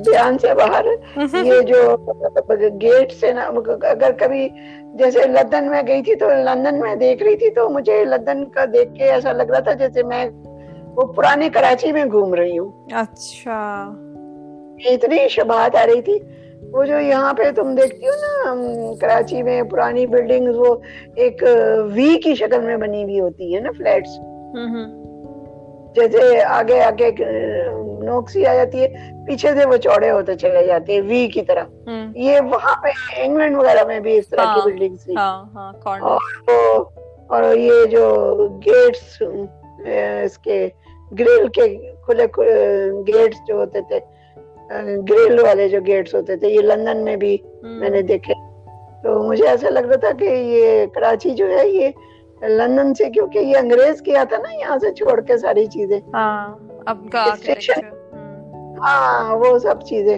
بیان 0.05 0.37
سے 0.37 0.53
باہر۔ 0.53 0.85
یہ 1.33 1.61
جو 1.61 1.95
گیٹ 2.81 3.11
سے 3.11 3.33
نا 3.33 3.41
اگر 3.89 4.11
کبھی 4.19 4.49
جیسے 4.95 5.19
لندن 5.27 5.69
میں 5.69 5.81
گئی 5.87 6.03
تھی 6.03 6.15
تو 6.15 6.29
لندن 6.29 6.79
میں 6.79 6.95
دیکھ 6.95 7.23
رہی 7.23 7.35
تھی 7.35 7.49
تو 7.49 7.69
مجھے 7.69 8.05
لندن 8.05 8.45
کا 8.45 8.65
دیکھ 8.65 8.93
کے 8.93 9.03
ایسا 9.03 9.31
لگ 9.31 9.43
رہا 9.43 9.59
تھا 9.59 9.73
جیسے 9.73 10.03
میں 10.03 10.29
وہ 10.95 11.05
پرانے 11.05 11.49
کراچی 11.49 11.91
میں 11.91 12.05
گھوم 12.05 12.33
رہی 12.33 12.57
ہوں۔ 12.57 12.71
اچھا۔ 12.91 13.93
اتنی 14.85 15.27
شبہات 15.29 15.75
آ 15.75 15.85
رہی 15.85 16.01
تھی۔ 16.01 16.19
وہ 16.71 16.83
جو 16.83 16.99
یہاں 16.99 17.33
پہ 17.33 17.51
تم 17.55 17.75
دیکھتی 17.75 18.07
ہو 18.07 18.11
نا 18.11 18.53
کراچی 19.01 19.43
میں 19.43 19.61
پرانی 19.63 20.07
بلڈنگ 20.07 20.47
وہ 20.55 20.75
ایک 21.15 21.43
وی 21.93 22.17
کی 22.23 22.35
شکل 22.35 22.61
میں 22.61 22.77
بنی 22.77 23.03
ہوئی 23.03 23.19
ہوتی 23.19 23.55
ہے 23.55 23.59
نا 23.59 23.69
فلیٹس 23.77 24.19
جیسے 25.95 26.43
آگے 26.43 26.81
آگے 26.81 27.11
نوک 28.03 28.29
سی 28.29 28.45
آ 28.45 28.53
جاتی 28.53 28.81
ہے 28.81 28.87
پیچھے 29.27 29.49
سے 29.55 29.65
وہ 29.65 29.77
چوڑے 29.77 30.11
ہوتے 30.11 30.35
چلے 30.35 30.65
جاتے 30.67 30.93
ہیں 30.93 31.01
وی 31.01 31.27
کی 31.27 31.41
طرح۔ 31.41 31.63
یہ 32.15 32.39
وہاں 32.41 32.75
پہ 32.83 32.89
انگلینڈ 33.17 33.57
وغیرہ 33.57 33.83
میں 33.87 33.99
بھی 33.99 34.17
اس 34.17 34.27
طرح 34.27 34.55
کی 34.55 34.69
بلڈنگ 34.69 34.95
تھی 34.95 35.13
اور 37.27 37.43
یہ 37.55 37.85
جو 37.85 38.05
گیٹس 38.65 39.21
اس 40.23 40.37
کے 40.37 40.67
گریل 41.19 41.47
کے 41.47 41.67
کھلے 42.05 42.25
گیٹس 43.07 43.37
جو 43.47 43.55
ہوتے 43.55 43.81
تھے 43.81 43.99
گریل 45.09 45.39
والے 45.39 45.69
جو 45.69 45.79
گیٹس 45.87 46.15
ہوتے 46.15 46.35
تھے 46.35 46.47
یہ 46.47 46.61
لندن 46.61 46.97
میں 46.97 47.15
بھی 47.15 47.37
میں 47.61 47.89
نے 47.89 48.01
دیکھے۔ 48.01 48.33
تو 49.03 49.23
مجھے 49.23 49.47
ایسا 49.47 49.69
لگ 49.69 49.79
رہا 49.79 49.95
تھا 49.95 50.11
کہ 50.19 50.25
یہ 50.25 50.85
کراچی 50.85 51.29
جو 51.29 51.47
ہے 51.49 51.67
یہ 51.67 51.89
لندن 52.41 52.93
سے 52.93 53.09
کیونکہ 53.09 53.39
یہ 53.39 53.57
انگریز 53.57 54.01
کیا 54.01 54.23
تھا 54.29 54.37
نا 54.37 54.53
یہاں 54.53 54.77
سے 54.77 54.93
چھوڑ 54.93 55.21
کے 55.21 55.37
ساری 55.37 55.65
چیزیں۔ 55.65 55.99
ہاں 58.79 59.35
وہ 59.35 59.59
سب 59.59 59.81
چیزیں۔ 59.81 60.17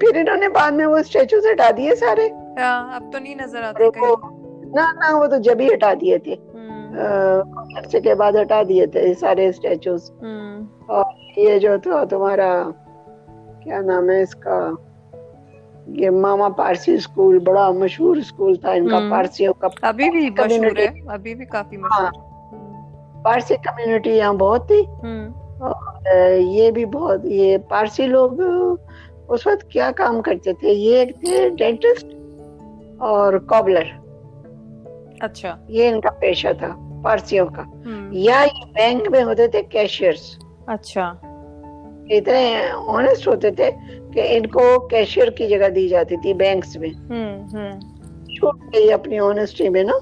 پھر 0.00 0.16
انہوں 0.16 0.36
نے 0.36 0.48
بعد 0.48 0.70
میں 0.70 0.86
وہ 0.86 0.96
اسٹیچو 0.96 1.36
ہٹا 1.38 1.70
دیے 1.76 1.94
سارے۔ 1.94 2.28
اب 2.94 3.12
تو 3.12 3.18
نہیں 3.18 3.34
نظر 3.34 3.62
آتے 3.62 3.84
نہ 4.64 4.80
نہ 4.80 5.16
وہ 5.16 5.26
تو 5.26 5.36
جب 5.36 5.60
ہی 5.60 5.74
ہٹا 5.74 5.92
دیے 6.00 6.18
تھے۔ 6.18 6.36
عرصے 7.78 8.00
کے 8.00 8.14
بعد 8.14 8.32
ہٹا 8.40 8.62
دیے 8.68 8.86
تھے 8.86 9.14
سارے 9.14 9.48
اسٹیچوز۔ 9.48 10.10
اور 10.86 11.04
یہ 11.36 11.58
جو 11.58 11.76
تھا 11.82 12.04
تمہارا 12.04 12.70
کیا 13.64 13.80
نام 13.80 14.10
ہے 14.10 14.22
اس 14.22 14.34
کا؟ 14.34 14.70
یہ 15.94 16.10
ماما 16.10 16.48
پارسی 16.48 16.94
اسکول 16.94 17.38
بڑا 17.38 17.70
مشہور 17.70 18.16
اسکول 18.16 18.54
تھا 18.54 18.70
ان 18.70 18.88
کا 18.88 18.98
پارسیوں 19.10 19.54
کا 19.54 19.68
ابھی 19.82 20.10
بھی 20.10 20.30
مشہور 20.30 20.78
ہے 20.78 20.88
ابھی 21.08 21.34
بھی 21.34 21.44
کافی 21.44 21.76
مشہور 21.76 22.04
ہاں، 22.04 23.24
پارسی 23.24 23.54
کمیونٹی 23.56 24.10
یہاں 24.10 24.32
بہت 24.32 24.66
تھی۔ 24.66 24.82
یہ 26.38 26.70
بھی 26.70 26.84
بہت 26.84 27.20
یہ 27.24 27.58
پارسی 27.68 28.06
لوگ 28.06 28.40
اس 29.28 29.46
وقت 29.46 29.70
کیا 29.70 29.90
کام 29.96 30.22
کرتے 30.22 30.52
تھے؟ 30.52 30.68
یہ 30.68 30.96
ایک 30.96 31.20
تھے 31.20 31.48
ڈینٹسٹ 31.48 32.06
اور 32.98 33.38
کوبلر 33.38 33.84
اچھا۔ 35.20 35.56
یہ 35.68 35.88
ان 35.88 36.00
کا 36.00 36.10
پیشہ 36.10 36.48
تھا 36.58 36.74
پارسیوں 37.04 37.46
کا۔ 37.46 37.62
یا 38.10 38.40
یہ 38.42 38.64
بینک 38.72 39.08
میں 39.10 39.22
ہوتے 39.24 39.48
تھے 39.48 39.62
کیشیئرس 39.62 40.38
اچھا۔ 40.66 41.12
اتنے 42.10 42.44
آنےسٹ 42.88 43.28
ہوتے 43.28 43.50
تھے۔ 43.50 43.70
کہ 44.14 44.22
ان 44.28 44.46
کو 44.46 44.86
کیشیئر 44.86 45.28
کی 45.30 45.48
جگہ 45.48 45.68
دی 45.68 45.88
جاتی 45.88 46.16
تھی 46.16 46.34
بینکس 46.34 46.76
میں۔ 46.76 46.90
چھوٹ 48.36 48.74
گئی 48.74 48.92
اپنی 48.92 49.18
آنےسٹی 49.18 49.68
میں 49.68 49.82
نا۔ 49.82 49.94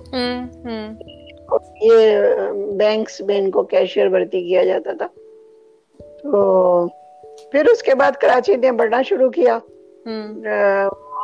یہ 1.82 2.18
بینکس 2.76 3.20
میں 3.20 3.38
ان 3.38 3.50
کو 3.50 3.62
کیشیئر 3.62 4.08
بھرتی 4.08 4.48
کیا 4.48 4.64
جاتا 4.64 4.92
تھا۔ 4.98 5.06
تو 6.22 6.86
پھر 7.52 7.66
اس 7.66 7.82
کے 7.82 7.94
بعد 7.94 8.12
کراچی 8.12 8.56
نے 8.56 8.72
بڑھنا 8.72 9.02
شروع 9.02 9.30
کیا۔ 9.30 9.58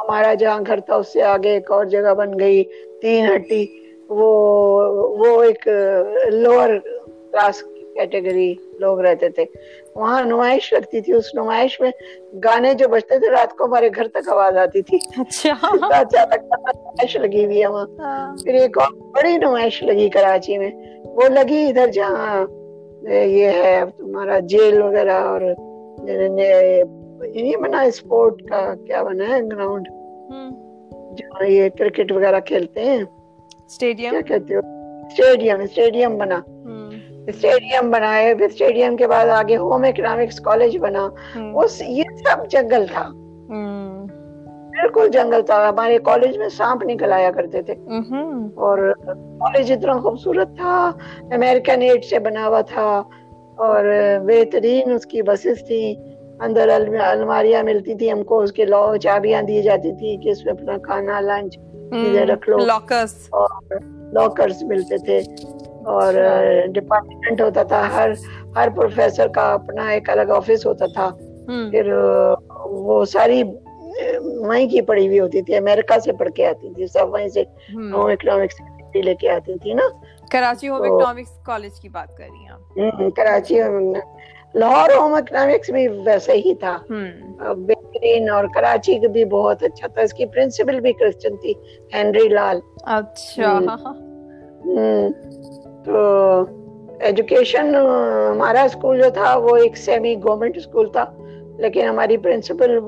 ہمارا 0.00 0.34
جہاں 0.34 0.60
گھر 0.66 0.80
تھا 0.80 0.94
اس 0.94 1.12
سے 1.12 1.22
آگے 1.22 1.50
ایک 1.50 1.70
اور 1.70 1.84
جگہ 1.84 2.14
بن 2.14 2.38
گئی 2.40 2.64
تین 3.02 3.34
ہٹی۔ 3.34 3.66
وہ 4.08 4.28
وہ 5.18 5.42
ایک 5.42 5.68
لوور 6.32 6.68
کلاس 7.32 7.62
کیٹیگری 7.94 8.54
لوگ 8.80 9.00
رہتے 9.00 9.28
تھے۔ 9.28 9.44
وہاں 9.96 10.22
نمائش 10.22 10.72
لگتی 10.72 11.00
تھی 11.00 11.12
اس 11.12 11.34
نمائش 11.34 11.80
میں 11.80 11.90
گانے 12.44 12.74
جو 12.74 12.88
بجتے 12.88 13.18
تھے 13.18 13.30
رات 13.30 13.56
کو 13.56 13.64
ہمارے 13.64 13.88
گھر 13.94 14.08
تک 14.08 14.28
آواز 14.28 14.56
آتی 14.56 14.82
تھی۔ 14.82 14.98
اچھا۔ 15.16 15.52
نمائش 15.74 17.16
لگی 17.16 17.44
ہوئی 17.44 17.62
ہے 17.62 17.66
وہاں۔ 17.66 17.86
ہاں۔ 17.98 18.36
پھر 18.44 18.54
ایک 18.54 18.78
اور 18.78 18.92
بڑی 18.92 19.36
نمائش 19.36 19.82
لگی 19.82 20.08
کراچی 20.08 20.58
میں۔ 20.58 20.70
وہ 21.04 21.22
لگی 21.28 21.66
ادھر 21.68 21.86
جہاں 21.86 22.46
یہ 23.10 23.46
ہے 23.46 23.80
تمہارا 23.96 24.38
جیل 24.38 24.82
وغیرہ 24.82 25.12
اور 25.12 25.40
یہ 27.34 27.56
بنا 27.56 27.80
اسپورٹ 27.80 28.42
کا 28.42 28.74
کیا 28.86 29.02
بنا 29.02 29.24
ہے 29.28 29.42
گراؤنڈ۔ 29.42 29.88
جہاں 31.18 31.46
یہ 31.46 31.68
کرکٹ 31.78 32.12
وغیرہ 32.12 32.40
کھیلتے 32.40 32.80
ہیں۔ 32.80 33.04
اسٹیڈیم۔ 33.66 34.10
کیا 34.10 34.20
کہتے 34.20 34.54
ہو؟ 34.54 34.60
اسٹیڈیم 35.06 35.60
اسٹیڈیم 35.60 36.18
بنا۔ 36.18 36.40
اسٹیڈیم 37.26 37.90
بنائے 37.90 38.34
پھر 38.34 38.46
اسٹیڈیم 38.46 38.96
کے 38.96 39.06
بعد 39.06 39.26
آگے 39.26 39.56
ہوم 39.56 39.84
اکنامکس 39.84 40.40
کالج 40.40 40.78
بنا۔ 40.78 41.08
اس 41.54 41.82
یہ 41.86 42.02
سب 42.16 42.50
جنگل 42.50 42.86
تھا۔ 42.92 43.08
بالکل 44.70 45.08
جنگل 45.12 45.42
تھا۔ 45.42 45.68
ہمارے 45.68 45.98
کالج 45.98 46.38
میں 46.38 46.48
سانپ 46.48 46.82
نکل 46.84 47.12
آیا 47.12 47.30
کرتے 47.30 47.62
تھے۔ 47.62 47.74
اور 48.54 48.92
کالج 49.06 49.72
اتنا 49.72 49.92
خوبصورت 50.00 50.48
تھا۔ 50.56 50.92
امریکن 51.22 51.82
ایڈ 51.82 52.04
سے 52.04 52.18
بنا 52.18 52.46
ہوا 52.46 52.60
تھا۔ 52.60 53.02
اور 53.56 53.84
بہترین 54.26 54.92
اس 54.92 55.06
کی 55.06 55.22
بسز 55.22 55.66
تھی 55.66 55.96
اندر 56.40 56.68
الماریاں 57.00 57.62
ملتی 57.62 57.94
تھی 57.94 58.12
ہم 58.12 58.22
کو 58.22 58.38
اس 58.40 58.52
کے 58.52 58.64
لو 58.64 58.96
چابیاں 58.96 59.42
دی 59.42 59.62
جاتی 59.62 59.92
تھی 59.92 60.16
کہ 60.16 60.28
اس 60.28 60.44
میں 60.44 60.52
اپنا 60.52 60.72
کھانا 60.82 61.20
لنچ 61.20 61.58
رکھ 62.28 62.50
لو۔ 62.50 62.56
اور 63.30 63.48
لاکرز 64.12 64.62
ملتے 64.62 64.96
تھے۔ 64.98 65.20
اور 65.86 66.14
ڈپارٹمنٹ 66.66 67.40
ہوتا 67.40 67.62
تھا 67.62 67.82
ہر 67.94 68.10
ہر 68.56 68.68
پروفیسر 68.76 69.28
کا 69.28 69.52
اپنا 69.52 69.88
ایک 69.88 70.10
الگ 70.10 70.30
آفس 70.30 70.66
ہوتا 70.66 70.86
تھا۔ 70.86 71.08
پھر 71.70 71.92
وہ 72.84 73.04
ساری 73.04 73.42
وہیں 73.42 74.68
کی 74.68 74.80
پڑھی 74.80 75.06
ہوئی 75.06 75.20
ہوتی 75.20 75.42
تھی 75.42 75.56
امریکہ 75.56 75.98
سے 75.98 76.12
پڑھ 76.12 76.30
کے 76.30 76.46
آتی 76.46 76.72
تھی 76.74 76.86
سب 76.86 77.12
وہیں 77.12 77.28
سے 77.28 77.42
ہوم 77.74 78.06
اکنامکس 78.06 78.60
لے 78.94 79.14
کے 79.14 79.30
آتی 79.30 79.58
تھی 79.58 79.72
نا۔ 79.72 79.88
کراچی 80.30 80.68
ہوم 80.68 80.82
اکنامکس 80.82 81.30
کالج 81.42 81.80
کی 81.80 81.88
بات 81.88 82.16
کر 82.16 82.24
رہی 82.24 82.82
ہیں 82.82 83.10
کراچی 83.10 83.60
لاہور 84.54 84.90
ہوم 84.96 85.14
اکنامکس 85.14 85.70
بھی 85.70 85.86
ویسے 86.06 86.32
ہی 86.34 86.54
تھا۔ 86.54 86.76
بہترین 87.58 88.30
اور 88.30 88.44
کراچی 88.54 88.98
کا 88.98 89.08
بھی 89.08 89.24
بہت 89.24 89.62
اچھا 89.62 89.86
تھا۔ 89.86 90.02
اس 90.02 90.12
کی 90.12 90.26
پرنسپل 90.26 90.80
بھی 90.80 90.92
کرسچن 90.92 91.36
تھی 91.36 91.52
ہینری 91.94 92.28
لال 92.28 92.60
اچھا۔ 92.82 93.58
تو 95.84 96.44
ایجوکیشن 97.00 97.74
ہمارا 97.74 98.62
اسکول 98.62 99.02
جو 99.02 99.10
تھا 99.14 99.36
وہ 99.36 99.56
ایک 99.56 99.76
سیمی 99.76 100.14
گورنمنٹ 100.16 100.56
اسکول 100.56 100.88
تھا 100.92 101.04
لیکن 101.58 101.86
ہماری 101.88 102.16
پرنسپل 102.16 102.78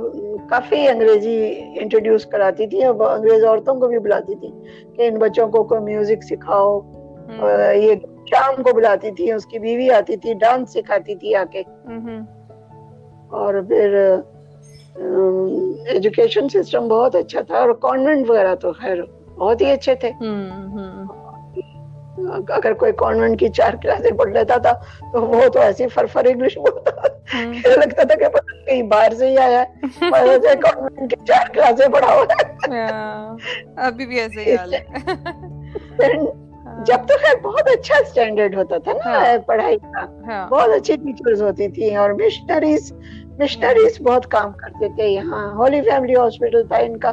کافی 0.51 0.89
انگریزی 0.89 1.39
انٹروڈیوس 1.81 2.27
کراتی 2.27 2.67
تھی 2.67 2.85
اور 2.85 2.95
انگریز 3.01 3.45
عورتوں 3.45 3.75
کو 3.81 3.87
بھی 3.87 3.99
بلاتی 3.99 4.35
تھی 4.35 4.51
کہ 4.97 5.09
ان 5.09 5.19
بچوں 5.19 5.49
کو 5.49 5.65
کوئی 5.65 5.81
میوزک 5.81 6.25
سکھاؤ۔ 6.25 6.81
یہ 7.75 7.95
شام 8.27 8.63
کو 8.63 8.75
بلاتی 8.77 9.11
تھی 9.11 9.33
اس 9.33 9.47
کی 9.47 9.59
بیوی 9.59 9.91
آتی 9.91 10.17
تھی 10.17 10.35
ڈانس 10.35 10.73
سکھاتی 10.73 11.15
تھی 11.15 11.35
آ 11.35 11.45
کے 11.53 11.63
اور 13.31 13.55
پھر 13.69 13.95
ایجوکیشن 15.87 16.49
سسٹم 16.49 16.89
بہت 16.89 17.15
اچھا 17.15 17.41
تھا 17.41 17.57
اور 17.57 17.71
کانوینٹ 17.81 18.31
وغیرہ 18.31 18.55
تو 18.55 18.73
خیر 18.73 19.03
بہت 19.37 19.61
ہی 19.61 19.71
اچھے 19.71 19.95
تھے۔ 19.95 20.11
اگر 22.49 22.73
کوئی 22.73 22.93
کانوینٹ 22.93 23.41
کی 23.41 23.49
چار 23.49 23.75
کلاسیں 23.83 24.19
پڑھ 24.19 24.31
لیتا 24.31 24.57
تھا 24.57 24.73
تو 25.13 25.23
وہ 25.23 25.49
تو 25.49 25.61
ایسی 25.61 25.89
فرفر 25.89 26.25
انگلش 26.25 26.59
بولتا 26.59 27.07
لگتا 27.77 28.03
تھا 28.03 28.15
کہ 28.15 28.29
کہیں 28.67 28.83
باہر 28.83 29.15
سے 29.15 29.29
ہی 29.29 29.39
آیا 29.39 29.63
ہے۔ 29.63 29.65
کانوینٹ 30.63 31.11
کی 31.11 31.17
چار 31.25 31.49
کلاسیں 31.55 31.89
پڑھا 31.93 32.15
ہوا 32.15 32.25
ہے۔ 32.33 32.85
ابھی 33.77 34.07
بھی 34.07 34.21
ایسے 34.21 34.45
ہی 34.45 34.55
حال 34.55 34.75
ہے۔ 34.75 34.85
جب 36.85 36.97
تو 37.09 37.15
خیر 37.23 37.41
بہت 37.43 37.69
اچھا 37.79 37.95
اسٹینڈرڈ 37.99 38.55
ہوتا 38.55 38.79
تھا 38.79 38.93
نا 38.93 39.37
پڑھائی 39.47 39.79
کا۔ 39.79 40.05
بہت 40.51 40.69
اچھی 40.69 40.97
ٹیچرز 40.97 41.43
ہوتی 41.43 41.69
تھی 41.69 41.95
اور 41.97 42.11
مشنریز 42.11 42.93
مشنریز 43.39 44.01
بہت 44.01 44.31
کام 44.31 44.53
کرتے 44.53 44.89
تھے۔ 44.89 45.09
یہاں 45.09 45.53
ہولی 45.55 45.81
فیملی 45.83 46.15
ہاسپٹل 46.17 46.67
تھا 46.69 46.77
ان 46.77 46.99
کا۔ 46.99 47.13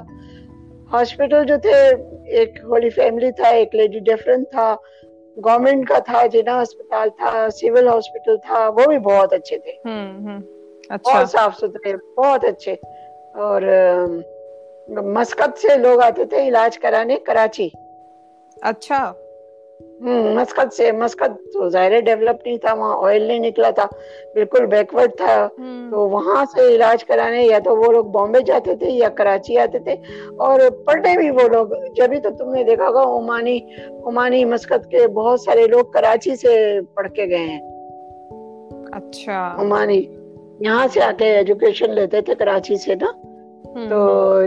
ہاسپٹل 0.93 1.43
جو 1.45 1.57
تھے 1.61 1.75
ایک 2.31 2.59
ہولی 2.63 2.89
فیملی 2.89 3.31
تھا 3.31 3.47
ایک 3.49 3.75
لیڈی 3.75 3.99
ڈیفرنٹ 3.99 4.49
تھا 4.51 4.75
گورنمنٹ 5.37 5.87
کا 5.87 5.99
تھا 5.99 6.25
جنا 6.25 6.59
اسپتال 6.61 7.09
تھا 7.09 7.49
سول 7.51 7.87
ہاسپٹل 7.87 8.37
تھا 8.37 8.67
وہ 8.67 8.85
بھی 8.87 8.97
بہت 8.99 9.33
اچھے 9.33 9.57
تھے۔ 9.57 9.71
بہت 11.05 11.29
صاف 11.29 11.57
ستھرے 11.57 11.95
بہت 12.17 12.43
اچھے۔ 12.43 12.75
اور 13.35 13.61
مسقط 15.03 15.57
سے 15.57 15.77
لوگ 15.77 16.01
آتے 16.01 16.25
تھے 16.25 16.47
علاج 16.47 16.77
کرانے 16.77 17.19
کراچی۔ 17.19 17.69
اچھا۔ 18.61 19.01
مسقط 20.03 20.73
سے 20.73 20.91
مسقط 20.91 21.37
تو 21.53 21.69
ظاہر 21.69 21.99
ڈیولپ 21.99 22.45
نہیں 22.45 22.57
تھا 22.57 22.73
وہاں 22.73 22.97
آئل 23.07 23.21
نہیں 23.21 23.39
نکلا 23.39 23.69
تھا 23.69 23.85
بالکل 24.33 24.65
بیکورڈ 24.65 25.15
تھا 25.17 25.35
تو 25.91 26.09
وہاں 26.09 26.45
سے 26.45 26.67
علاج 26.75 27.03
کرانے 27.03 27.43
یا 27.43 27.59
تو 27.59 27.75
وہ 27.77 27.91
لوگ 27.91 28.05
بامبے 28.05 28.39
جاتے 28.41 28.75
تھے 28.75 28.89
یا 28.89 29.09
کراچی 29.09 29.57
آتے 29.57 29.79
تھے 29.79 29.95
اور 30.37 30.59
پڑھنے 30.85 31.17
بھی 31.17 31.29
وہ 31.29 31.47
لوگ 31.47 31.67
جبھی 31.95 32.19
تو 32.19 32.29
تم 32.29 32.53
نے 32.53 32.63
دیکھا 32.63 32.87
ہوگا 32.87 33.03
عمانی 33.17 33.59
عمانی 34.05 34.43
مسقط 34.45 34.87
کے 34.87 35.07
بہت 35.07 35.41
سارے 35.41 35.67
لوگ 35.67 35.85
کراچی 35.85 36.35
سے 36.35 36.79
پڑھ 36.93 37.11
کے 37.11 37.25
گئے 37.25 37.45
ہیں 37.47 37.61
اچھا 38.91 39.55
عمانی 39.57 40.01
یہاں 40.59 40.87
سے 40.93 41.01
آ 41.01 41.11
کے 41.17 41.25
ایجوکیشن 41.25 41.95
لیتے 41.95 42.21
تھے 42.21 42.35
کراچی 42.35 42.75
سے 42.75 42.95
نا 42.95 43.11
تو 43.89 44.41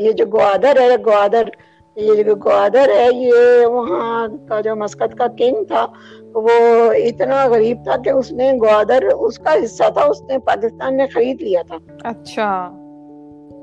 یہ 0.00 0.12
جو 0.12 0.26
گوادر 0.26 0.80
ہے 0.80 0.96
گوادر 1.06 1.48
یہ 1.96 2.22
جو 2.22 2.34
گوادر 2.34 2.88
ہے 2.88 3.08
یہ 3.12 3.66
وہاں 3.66 4.28
کا 4.48 4.60
جو 4.60 4.76
مسقط 4.76 5.14
کا 5.14 5.26
کنگ 5.38 5.64
تھا 5.64 5.86
وہ 6.34 6.92
اتنا 6.92 7.46
غریب 7.46 7.76
تھا 7.84 7.96
کہ 7.96 8.10
اس 8.10 8.32
نے 8.32 8.52
گوادر 8.52 9.04
اس 9.18 9.38
کا 9.38 9.54
حصہ 9.64 9.90
تھا 9.90 10.02
اس 10.02 10.22
نے 10.22 10.38
پاکستان 10.38 10.96
نے 10.96 11.06
خرید 11.06 11.42
لیا 11.42 11.62
تھا۔ 11.66 11.76
اچھا۔ 12.04 12.70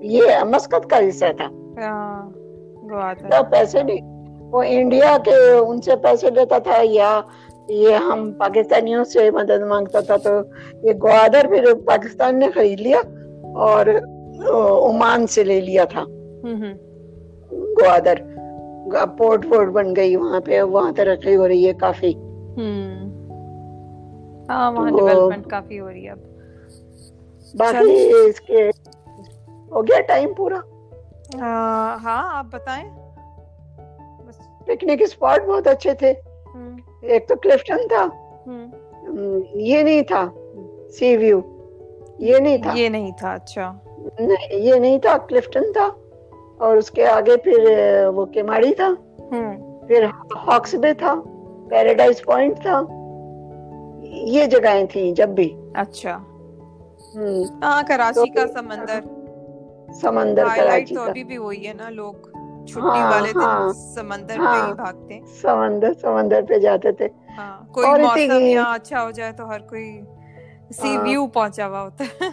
یہ 0.01 0.43
مسقط 0.43 0.85
کا 0.89 0.97
حصہ 1.09 1.25
تھا۔ 1.37 1.47
گوادر۔ 2.91 3.43
پیسے 3.51 3.83
نہیں 3.83 4.29
وہ 4.51 4.63
انڈیا 4.67 5.17
کے 5.25 5.53
ان 5.53 5.81
سے 5.81 5.95
پیسے 5.95 6.29
لیتا 6.29 6.57
تھا 6.57 6.77
یا 6.83 7.21
یہ 7.69 7.95
ہم 7.95 8.31
پاکستانیوں 8.31 9.03
سے 9.03 9.31
مدد 9.31 9.61
مانگتا 9.67 9.99
تھا 9.99 10.17
تو 10.17 10.29
یہ 10.83 10.93
گوادر 10.93 11.47
پھر 11.47 11.73
پاکستان 11.85 12.39
نے 12.39 12.51
خرید 12.51 12.79
لیا 12.81 12.99
اور 13.55 13.85
عمان 14.89 15.27
سے 15.27 15.43
لے 15.43 15.61
لیا 15.61 15.83
تھا۔ 15.83 16.03
گوادر 17.51 18.13
پورٹ 19.17 19.45
پورٹ 19.49 19.69
بن 19.69 19.95
گئی 19.95 20.15
وہاں 20.15 20.39
پہ 20.39 20.61
وہاں 20.61 20.91
ترقی 20.91 21.35
ہو 21.35 21.47
رہی 21.47 21.67
ہے 21.67 21.73
کافی۔ 21.73 22.13
ہاں 24.49 24.71
وہاں 24.71 24.91
ڈیولپمنٹ 24.91 25.47
کافی 25.47 25.79
ہو 25.79 25.89
رہی 25.89 26.05
ہے 26.05 26.09
اب۔ 26.09 26.19
باقی 27.57 28.11
اس 28.11 28.41
کے 28.41 28.69
ہو 29.71 29.81
گیا 29.81 30.01
ٹائم 30.01 30.33
پورا؟ 30.33 30.55
ہاں 32.03 32.37
آپ 32.37 32.45
بتائیں۔ 32.51 32.89
پکنک 34.65 35.01
اسپاٹ 35.01 35.45
بہت 35.47 35.67
اچھے 35.67 35.93
تھے۔ 35.93 36.13
ایک 37.01 37.27
تو 37.27 37.35
کلفٹن 37.35 37.87
تھا۔ 37.87 38.07
یہ 39.53 39.83
نہیں 39.83 40.01
تھا۔ 40.01 40.29
Sea 40.89 41.17
view. 41.17 41.41
یہ 42.19 42.37
نہیں 42.37 42.57
تھا۔ 42.57 42.71
یہ 42.75 42.89
نہیں 42.89 43.11
تھا 43.17 43.33
اچھا۔ 43.33 43.73
یہ 44.51 44.75
نہیں 44.75 44.99
تھا 44.99 45.17
کلفٹن 45.17 45.73
تھا۔ 45.73 45.89
اور 46.57 46.77
اس 46.77 46.91
کے 46.91 47.07
آگے 47.07 47.37
پھر 47.37 47.63
وہ 48.07 48.25
کیماڑی 48.25 48.73
تھا۔ 48.73 48.89
پھر 49.87 50.05
ہاکس 50.47 50.75
بے 50.75 50.93
تھا 50.93 51.13
پیراڈائز 51.69 52.21
پوائنٹ 52.21 52.61
تھا۔ 52.61 52.81
یہ 54.27 54.45
جگہیں 54.45 54.85
تھیں 54.85 55.11
جب 55.11 55.29
بھی۔ 55.29 55.49
اچھا۔ 55.73 56.17
ہاں 57.63 57.81
کراچی 57.87 58.29
کا 58.29 58.47
سمندر۔ 58.47 58.99
سمندر 60.01 60.45
کراچی 60.55 60.95
کا۔ 60.95 61.01
ابھی 61.01 61.23
بھی 61.23 61.37
وہی 61.37 61.67
ہے 61.67 61.73
نا 61.73 61.89
لوگ 61.89 62.13
چھٹی 62.65 63.01
والے 63.03 63.31
دن 63.33 63.73
سمندر 63.95 64.37
پہ 64.37 64.67
ہی 64.67 64.73
بھاگتے 64.73 65.19
سمندر 65.41 65.93
سمندر 66.01 66.41
پہ 66.49 66.57
جاتے 66.59 66.91
تھے۔ 66.91 67.07
کوئی 67.71 67.87
موسم 68.01 68.39
یہاں 68.39 68.73
اچھا 68.75 69.03
ہو 69.03 69.11
جائے 69.11 69.31
تو 69.31 69.49
ہر 69.49 69.59
کوئی 69.59 70.01
سی 70.73 70.97
ویو 70.97 71.27
پہنچا 71.27 71.67
ہوا 71.67 71.81
ہوتا۔ 71.81 72.03
ہے 72.03 72.27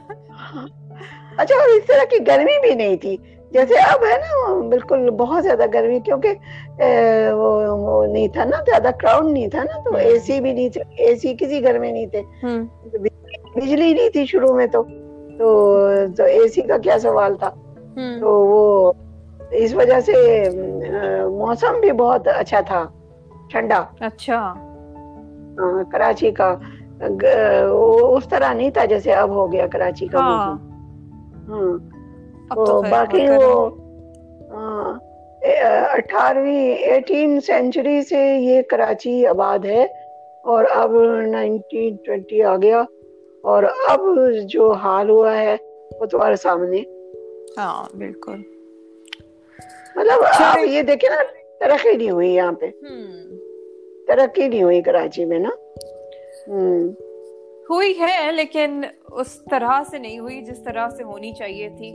اچھا 1.37 1.55
اور 1.55 1.69
اس 1.77 1.87
طرح 1.87 2.05
کی 2.11 2.27
گرمی 2.27 2.61
بھی 2.61 2.75
نہیں 2.75 2.97
تھی۔ 2.97 3.17
جیسے 3.55 3.75
اب 3.75 4.05
ہے 4.05 4.17
نا 4.19 4.69
بالکل 4.69 5.11
بہت 5.11 5.43
زیادہ 5.43 5.65
گرمی 5.75 6.01
کیونکہ 6.01 6.35
وہ 7.33 8.07
نہیں 8.07 8.29
تھا 8.29 8.45
نا 8.45 8.57
زیادہ 8.67 8.89
کراؤڈ 9.01 9.25
نہیں 9.25 9.49
تھا 9.49 9.63
نا 9.63 9.81
تو 9.85 9.97
اے 9.97 10.19
سی 10.19 10.41
بھی 10.41 10.53
نہیں 10.53 10.69
تھے 10.69 10.83
اے 10.99 11.17
سی 11.17 11.35
کسی 11.39 11.63
گھر 11.63 11.79
میں 11.79 11.93
نہیں 11.93 12.07
تھے۔ 12.07 12.23
بجلی 13.55 13.93
نہیں 13.95 14.09
تھی 14.09 14.27
شروع 14.27 14.55
میں 14.55 14.67
تو 14.67 14.83
تو 15.39 16.25
اے 16.25 16.49
سی 16.49 16.63
کا 16.63 16.79
کیا 16.79 16.99
سوال 16.99 17.35
تھا؟ 17.35 17.51
تو 18.21 18.33
وہ 18.47 18.93
اس 19.51 19.75
وجہ 19.75 20.01
سے 20.01 20.49
موسم 21.31 21.81
بھی 21.81 21.93
بہت 21.93 22.29
اچھا 22.29 22.61
تھا 22.61 22.85
ٹھنڈا۔ 23.51 23.85
اچھا۔ 24.01 24.55
کراچی 25.93 26.31
کا 26.31 26.55
اس 27.01 28.29
طرح 28.29 28.53
نہیں 28.53 28.71
تھا 28.71 28.85
جیسے 28.85 29.13
اب 29.13 29.31
ہو 29.31 29.53
گیا 29.53 29.67
کراچی 29.67 30.07
کا 30.07 30.21
موسم۔ 30.21 30.73
ہاں۔ 31.53 31.94
باقی 32.91 33.29
وہ 33.29 33.71
اٹھارہویں 35.93 36.75
ایٹین 36.75 37.41
سینچری 37.41 38.03
سے 38.03 38.37
یہ 38.39 38.63
کراچی 38.63 39.27
آباد 39.27 39.65
ہے 39.65 39.85
اور 40.45 40.65
اب 40.75 41.03
نائنٹین 41.27 41.97
ٹوینٹی 41.97 42.43
آ 42.43 42.57
گیا 42.57 42.81
اور 43.43 43.63
اب 43.89 44.01
جو 44.45 44.73
حال 44.73 45.11
ہوا 45.11 45.39
ہے 45.39 45.57
وہ 46.01 46.07
تمہارے 46.07 46.37
سامنے۔ 46.37 46.83
ہاں 47.59 47.97
بالکل۔ 47.97 48.37
مطلب 49.97 50.25
آپ 50.41 50.59
یہ 50.59 50.83
دیکھیں 50.83 51.11
نا 51.11 51.23
ترقی 51.61 51.97
نہیں 51.97 52.11
ہوئی 52.11 52.35
یہاں 52.35 52.53
پہ۔ 52.53 52.71
ترقی 54.07 54.49
نہیں 54.49 54.63
ہوئی 54.63 54.83
کراچی 54.83 55.25
میں 55.25 55.39
نا۔ 55.39 55.51
ہوئی 57.71 57.95
ہے 58.01 58.33
لیکن 58.33 58.83
اس 59.13 59.43
طرح 59.51 59.83
سے 59.91 59.99
نہیں 59.99 60.19
ہوئی 60.19 60.43
جس 60.43 60.63
طرح 60.63 60.89
سے 60.89 61.03
ہونی 61.03 61.33
چاہیے 61.33 61.69
تھی۔ 61.69 61.93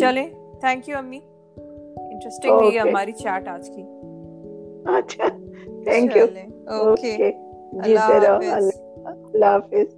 چلے 0.00 0.26
تھینک 0.60 0.88
یو 0.88 0.96
امی 0.98 1.20
انٹرسٹنگ 1.96 2.60
رہی 2.60 2.78
ہماری 2.78 3.12
چیٹ 3.12 3.48
آج 3.48 3.70
کی 3.70 3.82
اچھا 4.94 5.28
تھینک 5.84 6.16
یو 6.16 6.26
اوکے 6.72 7.14
اللہ 7.72 7.98
حافظ 7.98 8.70
اللہ 9.04 9.46
حافظ 9.46 9.97